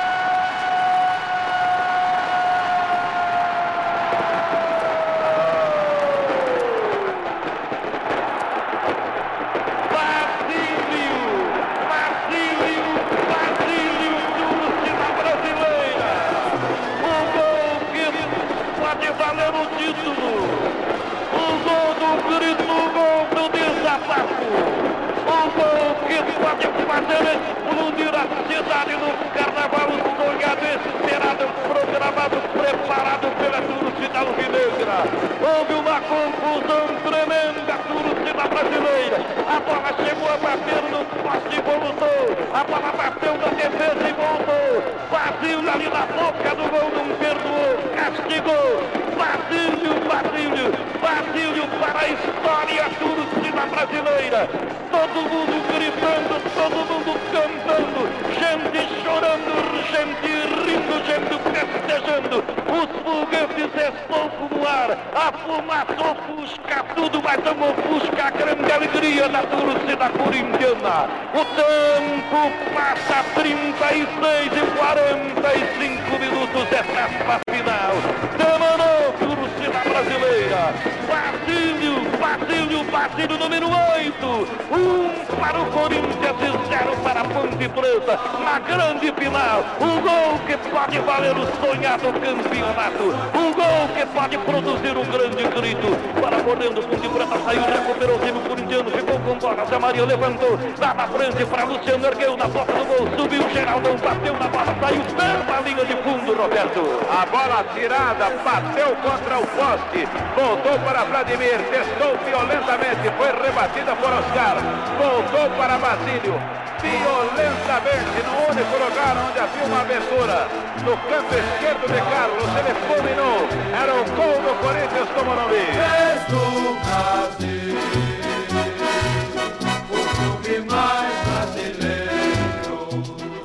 pode 27.09 27.15
fazer 27.15 27.25
explodir 27.33 28.13
a 28.13 28.25
cidade 28.47 28.93
no 28.93 29.09
carnaval 29.33 29.89
sonhado, 30.15 30.65
esperado, 30.65 31.45
programado, 31.67 32.37
preparado 32.53 33.27
pela 33.39 33.61
torcida 33.61 34.19
alvinegra. 34.19 34.97
Houve 35.41 35.73
uma 35.73 35.99
confusão 36.01 36.85
tremenda, 37.03 37.73
torcida 37.89 38.47
brasileira. 38.47 39.17
A 39.47 39.59
bola 39.59 39.91
chegou 40.05 40.29
a 40.29 40.37
bater 40.37 40.81
no 40.89 41.05
poste 41.23 41.55
e 41.55 41.61
voltou. 41.61 42.21
A 42.53 42.63
bola 42.63 42.91
bateu 42.95 43.37
na 43.37 43.47
defesa 43.47 44.07
e 44.07 44.13
voltou. 44.13 44.69
Basílio 45.09 45.71
ali 45.71 45.89
na 45.89 46.05
boca 46.05 46.55
do 46.55 46.69
gol, 46.69 46.91
não 46.93 47.15
perdoou, 47.17 47.73
castigou. 47.95 48.99
Basílio, 49.17 49.93
Basílio, 50.07 50.71
Basílio 51.01 51.67
para 51.79 51.99
a 51.99 52.09
história 52.09 52.89
torcida 52.99 53.65
brasileira. 53.65 54.49
Todo 54.91 55.29
mundo 55.29 55.78
gritando, 56.09 56.41
todo 56.55 56.75
mundo 56.89 57.19
cantando, 57.31 58.01
gente 58.33 58.81
chorando, 59.03 59.53
gente 59.91 60.31
rindo, 60.65 60.95
gente 61.05 61.35
festejando. 61.53 62.43
Os 62.69 62.89
foguetes 63.03 63.69
estão 63.75 64.31
no 64.49 64.67
ar, 64.67 64.97
a 65.13 65.31
fumaça 65.31 66.11
ofusca 66.11 66.83
tudo, 66.95 67.21
mas 67.21 67.43
não 67.43 67.69
ofusca 67.69 68.25
a 68.25 68.31
grande 68.31 68.71
alegria 68.71 69.29
da 69.29 69.43
torcida 69.43 70.09
corintiana. 70.09 71.09
O 71.33 71.45
tempo 71.45 72.51
passa 72.73 73.23
36 73.35 74.51
e 74.53 74.77
45 74.77 76.19
minutos, 76.19 76.63
etapa 76.71 77.39
final. 77.49 77.93
Demorou, 78.37 79.13
torcida 79.19 79.79
brasileira. 79.89 80.73
Basílio, 81.07 82.01
Basílio, 82.19 82.83
Basílio 82.85 83.37
número 83.37 83.67
8. 83.67 84.59
Um 84.71 85.28
para 85.39 85.59
o 85.59 85.65
Corinthians 85.71 86.35
e 86.41 86.69
zero 86.69 86.95
para 87.03 87.21
a 87.21 87.23
Ponte 87.23 87.69
Preta. 87.69 88.19
Na 88.43 88.59
grande 88.59 89.11
final, 89.13 89.63
um 89.79 90.01
gol 90.01 90.39
que 90.45 90.57
pode 90.69 90.99
valer 90.99 91.35
o 91.35 91.45
sonhado 91.65 92.13
campeonato. 92.13 93.03
Um 93.33 93.53
gol 93.53 93.87
que 93.95 94.05
pode 94.05 94.37
produzir 94.37 94.97
um 94.97 95.05
grande 95.05 95.43
grito. 95.43 96.21
Para 96.21 96.43
correndo, 96.43 96.81
Ponte 96.83 97.09
Preta 97.09 97.39
saiu, 97.45 97.61
recuperou 97.61 98.15
o 98.15 98.19
time 98.19 98.39
corintiano, 98.47 98.91
ficou 98.91 99.19
com 99.19 99.35
bola. 99.39 99.65
Zé 99.65 99.79
Maria 99.79 100.05
levantou, 100.05 100.59
lá 100.79 100.93
na 100.93 101.07
frente 101.07 101.45
para 101.45 101.63
Luciano, 101.63 102.05
ergueu 102.05 102.37
na 102.37 102.47
boca 102.47 102.73
do 102.73 102.85
gol, 102.85 103.07
subiu 103.17 103.49
Geraldão, 103.49 103.95
bateu 103.97 104.33
na 104.33 104.47
bola, 104.47 104.75
saiu 104.81 105.01
pela 105.15 105.61
linha 105.61 105.85
de 105.85 105.95
fundo, 106.03 106.33
Roberto. 106.35 106.81
A 107.09 107.25
bola 107.25 107.63
tirada, 107.73 108.29
bateu 108.43 108.95
contra 108.97 109.39
o 109.39 109.47
poste, 109.47 110.07
voltou 110.35 110.79
para 110.79 111.03
Vladimir, 111.05 111.59
testou 111.71 112.17
violentamente, 112.25 113.09
foi 113.17 113.31
rebatida 113.41 113.95
por 113.95 114.11
Oscar, 114.11 114.57
voltou 114.97 115.28
para 115.57 115.77
Basílio, 115.77 116.39
violentamente 116.81 118.19
no 118.25 118.51
único 118.51 118.73
lugar 118.77 119.15
onde 119.27 119.39
havia 119.39 119.65
uma 119.65 119.81
abertura, 119.81 120.47
no 120.83 120.97
canto 120.97 121.35
esquerdo 121.35 121.87
de 121.87 122.01
Carlos, 122.09 122.49
ele 122.57 122.73
fulminou, 122.87 123.47
era 123.79 123.93
o 123.93 124.03
gol 124.15 124.41
do 124.41 124.53
Corinthians 124.59 125.09
do 125.09 125.25
Morumbi. 125.25 125.69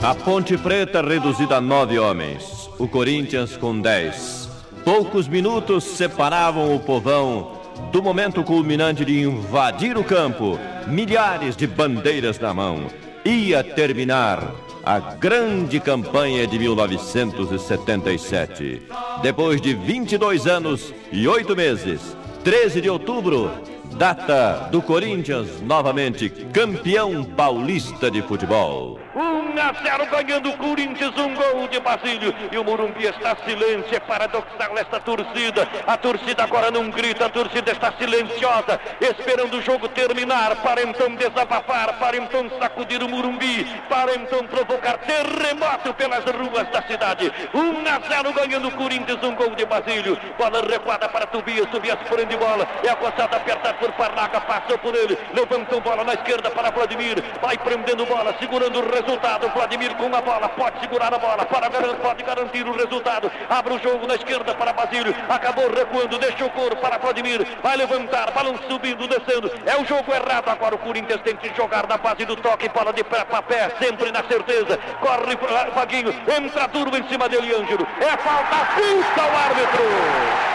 A 0.02 0.14
Ponte 0.14 0.58
Preta 0.58 1.00
reduzida 1.00 1.56
a 1.56 1.60
nove 1.62 1.98
homens. 1.98 2.68
O 2.78 2.86
Corinthians 2.86 3.56
com 3.56 3.80
dez. 3.80 4.50
Poucos 4.84 5.26
minutos 5.26 5.84
separavam 5.84 6.76
o 6.76 6.80
povão 6.80 7.53
do 7.92 8.02
momento 8.02 8.42
culminante 8.42 9.04
de 9.04 9.20
invadir 9.20 9.96
o 9.96 10.02
campo, 10.04 10.58
milhares 10.86 11.56
de 11.56 11.66
bandeiras 11.66 12.38
na 12.38 12.54
mão. 12.54 12.86
Ia 13.24 13.64
terminar 13.64 14.52
a 14.84 14.98
grande 14.98 15.78
campanha 15.80 16.46
de 16.46 16.58
1977. 16.58 18.82
Depois 19.22 19.58
de 19.60 19.74
22 19.74 20.46
anos 20.46 20.94
e 21.10 21.26
8 21.26 21.56
meses, 21.56 22.16
13 22.44 22.82
de 22.82 22.90
outubro, 22.90 23.50
data 23.96 24.68
do 24.70 24.82
Corinthians 24.82 25.62
novamente 25.62 26.28
campeão 26.28 27.24
paulista 27.24 28.10
de 28.10 28.20
futebol. 28.20 28.98
1 29.14 29.60
a 29.60 29.72
0 29.72 30.06
ganhando 30.06 30.50
o 30.50 30.56
Corinthians, 30.56 31.16
um 31.16 31.34
gol 31.34 31.68
de 31.68 31.78
Basílio. 31.78 32.34
E 32.50 32.58
o 32.58 32.64
Morumbi 32.64 33.06
está 33.06 33.36
silêncio, 33.44 33.94
é 33.94 34.00
paradoxal 34.00 34.76
esta 34.76 34.98
torcida. 34.98 35.68
A 35.86 35.96
torcida 35.96 36.42
agora 36.42 36.70
não 36.70 36.90
grita, 36.90 37.26
a 37.26 37.28
torcida 37.28 37.70
está 37.70 37.92
silenciosa, 37.92 38.80
esperando 39.00 39.54
o 39.56 39.62
jogo 39.62 39.88
terminar, 39.88 40.56
para 40.56 40.82
então 40.82 41.14
desabafar, 41.14 41.96
para 41.98 42.16
então 42.16 42.50
sacudir 42.58 43.02
o 43.04 43.08
Morumbi, 43.08 43.64
para 43.88 44.16
então 44.16 44.44
provocar 44.46 44.98
terremoto 44.98 45.94
pelas 45.94 46.24
ruas 46.24 46.68
da 46.70 46.82
cidade. 46.82 47.32
1 47.54 47.88
a 47.88 48.00
0 48.08 48.32
ganhando 48.32 48.68
o 48.68 48.72
Corinthians, 48.72 49.22
um 49.22 49.34
gol 49.36 49.54
de 49.54 49.64
Basílio. 49.64 50.18
Bola 50.36 50.60
recuada 50.68 51.08
para 51.08 51.26
Tobias, 51.26 51.70
Tobias 51.70 51.98
prende 52.08 52.36
bola, 52.36 52.66
é 52.82 52.90
acossada 52.90 53.36
apertada 53.36 53.74
por 53.74 53.92
Parnaca, 53.92 54.40
passou 54.40 54.76
por 54.78 54.94
ele, 54.94 55.16
levantou 55.32 55.80
bola 55.80 56.02
na 56.02 56.14
esquerda 56.14 56.50
para 56.50 56.70
Vladimir, 56.70 57.22
vai 57.40 57.56
prendendo 57.56 58.04
bola, 58.06 58.34
segurando 58.40 58.80
o 58.80 58.82
resultado. 59.04 59.48
Vladimir 59.50 59.94
com 59.96 60.14
a 60.14 60.20
bola, 60.20 60.48
pode 60.48 60.80
segurar 60.80 61.12
a 61.12 61.18
bola, 61.18 61.44
para 61.44 61.70
pode 61.96 62.22
garantir 62.22 62.66
o 62.66 62.72
resultado. 62.72 63.30
Abre 63.48 63.74
o 63.74 63.78
jogo 63.78 64.06
na 64.06 64.14
esquerda 64.14 64.54
para 64.54 64.72
Basílio, 64.72 65.14
acabou 65.28 65.70
recuando, 65.72 66.18
deixou 66.18 66.48
o 66.48 66.50
couro 66.50 66.76
para 66.76 66.98
Vladimir, 66.98 67.46
vai 67.62 67.76
levantar, 67.76 68.30
balão 68.32 68.58
subindo, 68.68 69.06
descendo. 69.06 69.50
É 69.66 69.76
o 69.80 69.84
jogo 69.84 70.12
errado. 70.12 70.48
Agora 70.48 70.74
o 70.74 70.78
Corinthians 70.78 71.20
tem 71.22 71.36
que 71.36 71.54
jogar 71.54 71.86
na 71.86 71.98
base 71.98 72.24
do 72.24 72.36
toque, 72.36 72.68
bola 72.68 72.92
de 72.92 73.04
pé 73.04 73.24
para 73.24 73.42
pé, 73.42 73.70
sempre 73.78 74.10
na 74.10 74.22
certeza. 74.24 74.78
Corre 75.00 75.36
para 75.36 75.70
Vaguinho, 75.70 76.14
entra 76.36 76.66
duro 76.68 76.96
em 76.96 77.06
cima 77.08 77.28
dele, 77.28 77.54
Ângelo. 77.54 77.86
É 78.00 78.16
falta, 78.16 78.56
pinta 78.74 79.22
o 79.22 79.36
árbitro. 79.36 80.54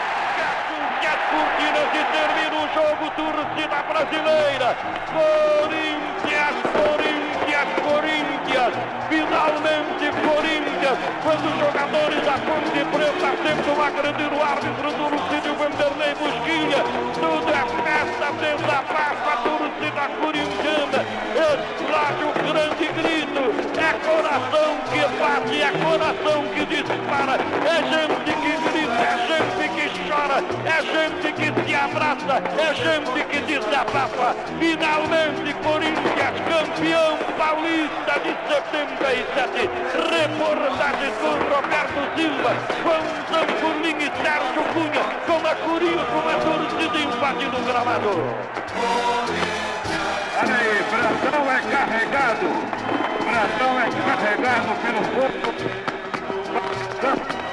Cortinas 1.30 1.94
e 1.94 2.04
termina 2.12 2.58
o 2.58 2.68
jogo, 2.74 3.12
torcida 3.12 3.84
brasileira. 3.84 4.76
Corinthians, 5.14 6.58
Corinthians, 6.74 7.29
Corinthians. 8.50 8.74
Finalmente 9.10 10.10
Corinthians. 10.26 10.98
Quando 11.24 11.46
os 11.46 11.60
jogadores 11.60 12.26
da 12.26 12.34
Ponte 12.34 12.84
Preta 12.92 13.72
uma 13.72 13.90
grande 13.92 14.24
no 14.24 14.44
árbitro 14.44 14.92
do 14.92 15.04
Lucídio 15.10 15.56
Vanderlei 15.56 16.16
Busquinha. 16.16 16.84
Tudo 17.14 17.50
é 17.50 17.64
festa, 17.84 18.32
desabafa 18.34 19.30
a 19.30 19.38
torcida 19.38 20.10
corintiana. 20.20 21.06
Explode 21.36 22.24
o 22.24 22.34
grande 22.34 22.88
grito. 22.94 23.59
É 23.90 23.94
coração 24.06 24.78
que 24.92 25.02
bate, 25.18 25.62
é 25.64 25.72
coração 25.84 26.44
que 26.54 26.64
dispara. 26.68 27.38
É 27.66 27.78
gente 27.90 28.22
que 28.24 28.52
grita, 28.70 29.02
é 29.02 29.18
gente 29.26 29.66
que 29.74 29.86
chora, 30.08 30.44
é 30.64 30.78
gente 30.86 31.34
que 31.34 31.48
se 31.66 31.74
abraça, 31.74 32.36
é 32.60 32.70
gente 32.76 33.26
que 33.26 33.40
desabafa. 33.42 34.36
Finalmente, 34.60 35.54
Corinthians, 35.64 36.38
campeão 36.46 37.18
paulista 37.36 38.14
de 38.22 38.32
77. 38.54 39.70
Reportagem 40.14 41.12
com 41.20 41.34
Roberto 41.50 42.02
Silva, 42.16 42.52
João 42.84 43.04
Zamburlim 43.32 43.98
e 43.98 44.10
Sérgio 44.22 44.64
Cunha, 44.72 45.04
com 45.26 45.42
a 45.48 45.56
Corinho, 45.56 46.06
com 46.06 46.30
a 46.30 46.36
torcida 46.46 46.98
invadindo 47.00 47.58
o 47.58 47.64
gramado. 47.66 48.14
Olha 50.42 50.56
aí, 50.56 50.80
é 51.50 51.62
carregado. 51.72 52.89
Brandão 53.40 53.80
é 53.80 53.88
carregado 53.88 54.70
pelo 54.84 55.00
corpo. 55.16 55.48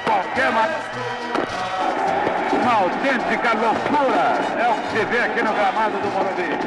Qualquer 0.03 0.51
ma- 0.51 0.67
uma 2.61 2.73
autêntica 2.73 3.53
loucura 3.55 4.25
é 4.59 4.67
o 4.67 4.73
que 4.81 4.87
se 4.99 5.05
vê 5.05 5.19
aqui 5.19 5.41
no 5.41 5.53
gramado 5.53 5.97
do 5.97 6.07
Morumbi. 6.11 6.59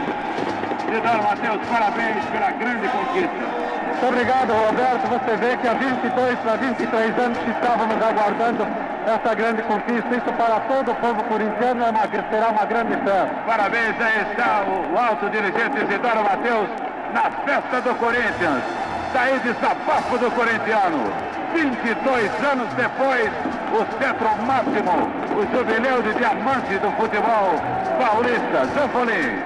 Isidoro 0.90 1.22
Matheus, 1.22 1.60
parabéns 1.68 2.24
pela 2.32 2.50
grande 2.52 2.88
conquista. 2.88 3.44
Muito 3.84 4.06
obrigado, 4.08 4.52
Roberto. 4.54 5.06
Você 5.10 5.36
vê 5.36 5.56
que 5.58 5.68
há 5.68 5.74
22 5.74 6.38
para 6.38 6.56
23 6.56 7.18
anos 7.18 7.38
que 7.38 7.50
estávamos 7.50 7.96
aguardando 8.02 8.66
essa 9.06 9.34
grande 9.34 9.62
conquista. 9.64 10.16
Isso 10.16 10.32
para 10.32 10.60
todo 10.60 10.92
o 10.92 10.94
povo 10.94 11.22
corintiano 11.24 11.84
é 11.84 11.90
uma, 11.90 12.00
será 12.30 12.48
uma 12.48 12.64
grande 12.64 12.94
festa. 12.94 13.28
Parabéns, 13.46 13.94
aí 14.00 14.22
está 14.32 14.64
o 14.64 14.98
alto 14.98 15.28
dirigente 15.28 15.76
Isidoro 15.84 16.24
Matheus 16.24 16.70
na 17.12 17.30
festa 17.44 17.80
do 17.82 17.94
Corinthians. 17.96 18.79
Daí 19.12 19.38
desabafo 19.40 20.18
do 20.18 20.30
corintiano. 20.30 21.12
22 21.52 22.30
anos 22.44 22.68
depois, 22.74 23.28
o 23.74 23.82
centro 23.98 24.30
máximo, 24.46 25.10
o 25.34 25.42
jubileu 25.50 26.00
de 26.02 26.14
diamante 26.14 26.78
do 26.78 26.90
futebol 26.92 27.58
paulista, 27.98 28.66
Zanfolim. 28.72 29.42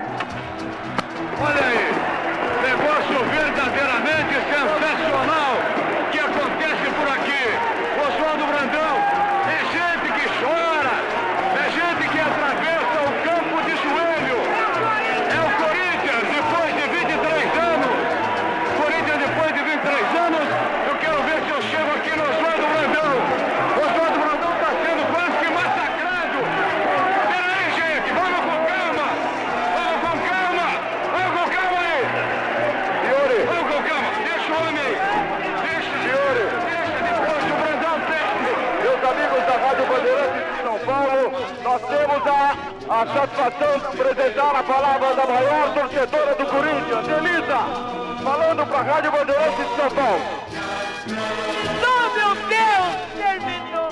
Olha 1.41 1.65
aí, 1.65 1.93
negócio 2.61 3.25
verdadeiramente 3.33 4.35
sensacional 4.53 5.57
que 6.13 6.19
acontece 6.21 6.87
por 6.99 7.09
aqui. 7.09 7.45
Oswaldo 8.05 8.45
Brandão, 8.45 8.95
é 9.49 9.59
gente 9.73 10.13
que 10.13 10.29
chora, 10.45 10.95
é 11.57 11.71
gente 11.73 12.05
que 12.13 12.21
atravessa 12.21 12.99
o 13.01 13.13
campo 13.25 13.57
de 13.65 13.75
joelho. 13.81 14.39
É 15.33 15.41
o 15.41 15.51
Corinthians, 15.57 16.25
depois 16.37 16.71
de 16.75 16.85
23 17.01 17.57
anos. 17.65 17.95
Corinthians, 18.77 19.19
depois 19.19 19.51
de 19.55 19.63
23 19.63 20.17
anos, 20.27 20.47
eu 20.89 20.95
quero 21.01 21.23
ver 21.23 21.39
se 21.45 21.51
eu 21.51 21.63
chego 21.63 21.91
aqui 21.97 22.13
no 22.17 22.25
Oswaldo 22.25 22.67
Brandão. 22.73 23.13
Oswaldo 23.75 24.19
Brandão 24.21 24.53
está 24.55 24.71
sendo 24.85 25.03
quase 25.13 25.35
que 25.41 25.49
massacrado. 25.55 26.39
Peraí, 27.31 27.65
gente, 27.75 28.09
vamos 28.15 28.41
com 28.45 28.59
calma. 28.69 29.09
Vamos 29.75 29.99
com 30.05 30.15
calma. 30.29 30.69
Vamos 31.15 31.33
com 31.35 31.47
calma 31.55 31.81
aí. 31.81 32.03
Yuri, 33.09 33.41
Vamos 33.49 33.67
com 33.75 33.81
calma. 33.89 34.09
Deixa 34.25 34.49
o 34.53 34.57
homem 34.61 34.85
aí. 34.85 34.97
Deixa, 35.65 35.95
Yuri. 36.13 36.45
Deixa 36.69 36.97
depois 37.09 37.43
o 37.45 37.55
Brandão 37.61 37.97
técnico. 38.05 38.63
meus 38.85 39.01
amigos 39.11 39.43
da 39.49 39.57
Rádio 39.65 39.85
Bandeirantes 39.87 40.43
de 40.45 40.63
São 40.63 40.79
Paulo, 40.85 41.25
nós 41.65 41.81
temos 41.89 42.21
a, 42.27 42.39
a 43.05 43.07
satisfação 43.07 43.79
de 43.79 43.87
apresentar 43.87 44.57
a 44.57 44.63
palavra 44.63 45.15
da 45.15 45.27
maior 45.27 45.75
torcedora 45.75 46.35
do 46.37 46.47
Corinthians, 46.47 47.07
Elisa, 47.07 47.59
falando 48.23 48.67
para 48.67 48.79
a 48.79 48.83
Rádio 48.83 49.13
Bandeirantes 49.13 49.59
de 49.59 49.77
São 49.77 49.91
Paulo. 49.91 50.23
Oh, 51.85 52.15
meu 52.17 52.35
Deus! 52.49 52.95
Terminou! 53.19 53.91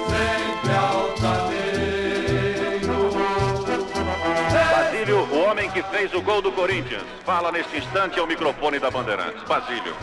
Basílio, 4.51 5.19
o 5.19 5.45
homem 5.45 5.71
que 5.71 5.83
fez 5.83 6.15
o 6.15 6.23
gol 6.23 6.41
do 6.41 6.51
Corinthians, 6.53 7.03
fala 7.25 7.53
neste 7.53 7.77
instante 7.77 8.19
ao 8.19 8.27
microfone 8.27 8.79
da 8.79 8.91
Bandeirantes. 8.91 9.43
Basílio, 9.43 9.95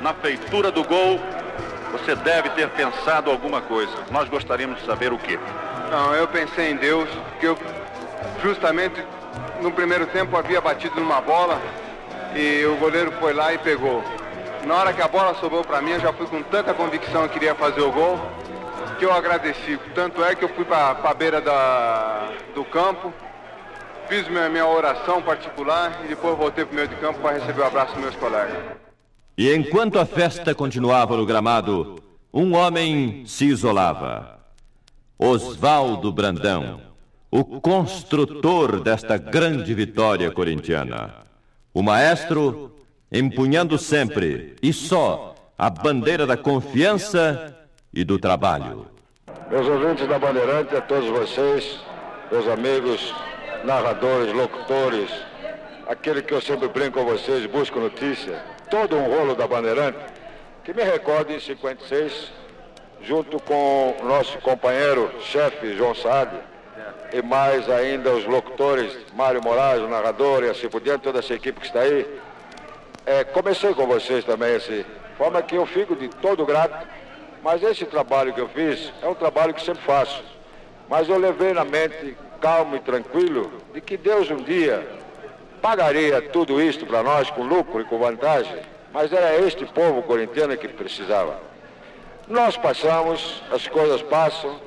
na 0.00 0.14
feitura 0.14 0.70
do 0.70 0.82
gol, 0.84 1.20
você 1.92 2.14
deve 2.14 2.48
ter 2.50 2.70
pensado 2.70 3.30
alguma 3.30 3.60
coisa. 3.60 3.92
Nós 4.10 4.26
gostaríamos 4.28 4.80
de 4.80 4.86
saber 4.86 5.12
o 5.12 5.18
quê. 5.18 5.38
Não, 5.90 6.14
eu 6.14 6.28
pensei 6.28 6.70
em 6.70 6.76
Deus, 6.76 7.08
que 7.40 7.46
eu 7.46 7.58
justamente 8.42 9.02
no 9.60 9.70
primeiro 9.72 10.06
tempo 10.06 10.36
havia 10.36 10.60
batido 10.60 11.00
numa 11.00 11.20
bola 11.20 11.60
e 12.34 12.64
o 12.66 12.76
goleiro 12.76 13.12
foi 13.12 13.32
lá 13.32 13.52
e 13.52 13.58
pegou. 13.58 14.02
Na 14.66 14.74
hora 14.74 14.92
que 14.92 15.00
a 15.00 15.08
bola 15.08 15.34
sobrou 15.34 15.64
para 15.64 15.80
mim, 15.80 15.92
eu 15.92 16.00
já 16.00 16.12
fui 16.12 16.26
com 16.26 16.42
tanta 16.42 16.74
convicção 16.74 17.26
que 17.26 17.34
queria 17.34 17.54
fazer 17.54 17.80
o 17.80 17.92
gol, 17.92 18.18
que 18.98 19.04
eu 19.04 19.12
agradeci. 19.12 19.78
Tanto 19.94 20.22
é 20.22 20.34
que 20.34 20.44
eu 20.44 20.48
fui 20.50 20.64
para 20.64 20.90
a 21.02 21.14
beira 21.14 21.40
da, 21.40 22.28
do 22.54 22.64
campo, 22.64 23.12
fiz 24.08 24.28
minha, 24.28 24.48
minha 24.48 24.66
oração 24.66 25.22
particular 25.22 26.00
e 26.04 26.08
depois 26.08 26.36
voltei 26.36 26.64
para 26.64 26.72
o 26.72 26.76
meio 26.76 26.88
de 26.88 26.96
campo 26.96 27.20
para 27.20 27.38
receber 27.38 27.62
o 27.62 27.66
abraço 27.66 27.92
dos 27.94 28.02
meus 28.02 28.16
colegas. 28.16 28.56
E 29.36 29.54
enquanto 29.54 29.98
a 29.98 30.04
festa 30.04 30.54
continuava 30.54 31.16
no 31.16 31.24
gramado, 31.24 31.96
um 32.34 32.56
homem 32.56 33.22
se 33.24 33.46
isolava. 33.46 34.38
Oswaldo 35.16 36.12
Brandão, 36.12 36.80
o 37.30 37.60
construtor 37.60 38.80
desta 38.80 39.18
grande 39.18 39.74
vitória 39.74 40.30
corintiana. 40.30 41.14
O 41.74 41.82
maestro 41.82 42.74
empunhando 43.12 43.78
sempre 43.78 44.56
e 44.62 44.72
só 44.72 45.34
a 45.56 45.68
bandeira 45.68 46.26
da 46.26 46.36
confiança 46.36 47.56
e 47.92 48.04
do 48.04 48.18
trabalho. 48.18 48.86
Meus 49.50 49.66
ouvintes 49.66 50.06
da 50.06 50.18
Bandeirante, 50.18 50.76
a 50.76 50.80
todos 50.80 51.08
vocês, 51.08 51.80
meus 52.30 52.46
amigos, 52.48 53.14
narradores, 53.64 54.32
locutores, 54.34 55.10
aquele 55.86 56.22
que 56.22 56.32
eu 56.32 56.40
sempre 56.40 56.68
brinco 56.68 56.98
com 56.98 57.04
vocês, 57.06 57.46
busco 57.46 57.80
notícia, 57.80 58.42
todo 58.70 58.96
um 58.96 59.08
rolo 59.08 59.34
da 59.34 59.46
Bandeirante, 59.46 59.98
que 60.64 60.74
me 60.74 60.82
recorde 60.82 61.32
em 61.34 61.40
56, 61.40 62.30
junto 63.02 63.40
com 63.42 63.96
o 64.00 64.06
nosso 64.06 64.38
companheiro, 64.38 65.10
chefe 65.22 65.74
João 65.76 65.94
Saad, 65.94 66.30
e 67.12 67.22
mais 67.22 67.68
ainda 67.68 68.12
os 68.12 68.24
locutores, 68.24 68.96
Mário 69.14 69.42
Moraes, 69.42 69.82
o 69.82 69.88
narrador 69.88 70.44
e 70.44 70.50
assim 70.50 70.68
por 70.68 70.80
diante, 70.80 71.02
toda 71.02 71.18
essa 71.18 71.34
equipe 71.34 71.60
que 71.60 71.66
está 71.66 71.80
aí. 71.80 72.06
É, 73.06 73.24
comecei 73.24 73.72
com 73.74 73.86
vocês 73.86 74.24
também, 74.24 74.56
assim, 74.56 74.84
forma 75.16 75.40
que 75.42 75.56
eu 75.56 75.64
fico 75.66 75.96
de 75.96 76.08
todo 76.08 76.44
grato, 76.44 76.86
mas 77.42 77.62
esse 77.62 77.84
trabalho 77.86 78.32
que 78.32 78.40
eu 78.40 78.48
fiz 78.48 78.92
é 79.02 79.08
um 79.08 79.14
trabalho 79.14 79.54
que 79.54 79.62
sempre 79.62 79.82
faço. 79.82 80.22
Mas 80.88 81.08
eu 81.08 81.18
levei 81.18 81.52
na 81.52 81.64
mente, 81.64 82.16
calmo 82.40 82.76
e 82.76 82.80
tranquilo, 82.80 83.50
de 83.72 83.80
que 83.80 83.96
Deus 83.96 84.30
um 84.30 84.36
dia 84.36 84.86
pagaria 85.60 86.22
tudo 86.22 86.62
isto 86.62 86.86
para 86.86 87.02
nós 87.02 87.30
com 87.30 87.42
lucro 87.42 87.80
e 87.80 87.84
com 87.84 87.98
vantagem, 87.98 88.60
mas 88.92 89.12
era 89.12 89.36
este 89.38 89.64
povo 89.66 90.02
corintiano 90.02 90.56
que 90.56 90.68
precisava. 90.68 91.40
Nós 92.28 92.56
passamos, 92.56 93.42
as 93.50 93.66
coisas 93.66 94.02
passam, 94.02 94.60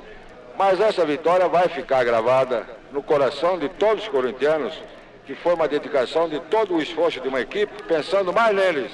mas 0.58 0.80
essa 0.80 1.06
vitória 1.06 1.48
vai 1.48 1.68
ficar 1.68 2.04
gravada 2.04 2.66
no 2.92 3.02
coração 3.02 3.58
de 3.58 3.70
todos 3.70 4.04
os 4.04 4.10
corintianos, 4.10 4.74
que 5.26 5.36
foi 5.36 5.54
uma 5.54 5.68
dedicação 5.68 6.28
de 6.28 6.40
todo 6.42 6.76
o 6.76 6.82
esforço 6.82 7.20
de 7.20 7.28
uma 7.28 7.42
equipe, 7.42 7.84
pensando 7.84 8.34
mais 8.34 8.56
neles, 8.56 8.92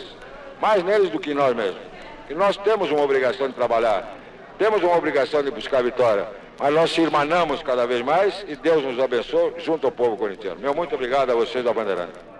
mais 0.61 0.83
neles 0.83 1.09
do 1.09 1.19
que 1.19 1.33
nós 1.33 1.55
mesmos. 1.55 1.81
E 2.29 2.33
nós 2.33 2.57
temos 2.57 2.91
uma 2.91 3.01
obrigação 3.01 3.47
de 3.47 3.53
trabalhar, 3.53 4.15
temos 4.57 4.83
uma 4.83 4.95
obrigação 4.95 5.41
de 5.41 5.51
buscar 5.51 5.81
vitória, 5.81 6.27
mas 6.59 6.73
nós 6.73 6.91
se 6.91 7.01
irmanamos 7.01 7.61
cada 7.61 7.85
vez 7.85 8.01
mais 8.01 8.45
e 8.47 8.55
Deus 8.55 8.83
nos 8.83 8.99
abençoe 8.99 9.53
junto 9.59 9.87
ao 9.87 9.91
povo 9.91 10.17
corintiano. 10.17 10.59
Meu 10.59 10.73
muito 10.73 10.95
obrigado 10.95 11.31
a 11.31 11.35
vocês 11.35 11.63
da 11.63 11.73
Bandeirante. 11.73 12.36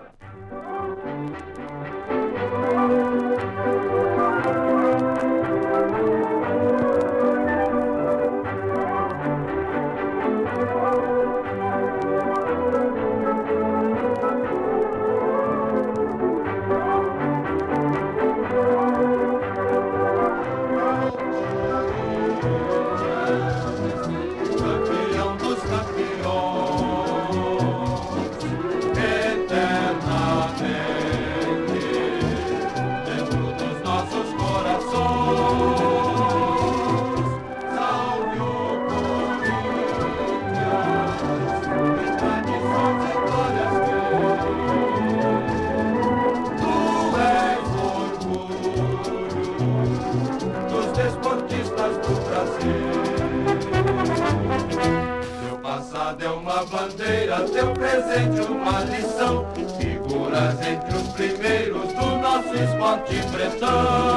Presente 58.18 58.40
uma 58.50 58.80
lição. 58.80 59.46
Figuras 59.78 60.54
entre 60.66 60.96
os 60.96 61.08
primeiros 61.08 61.92
do 61.92 62.16
nosso 62.16 62.54
esporte 62.54 63.14
bretão. 63.30 64.07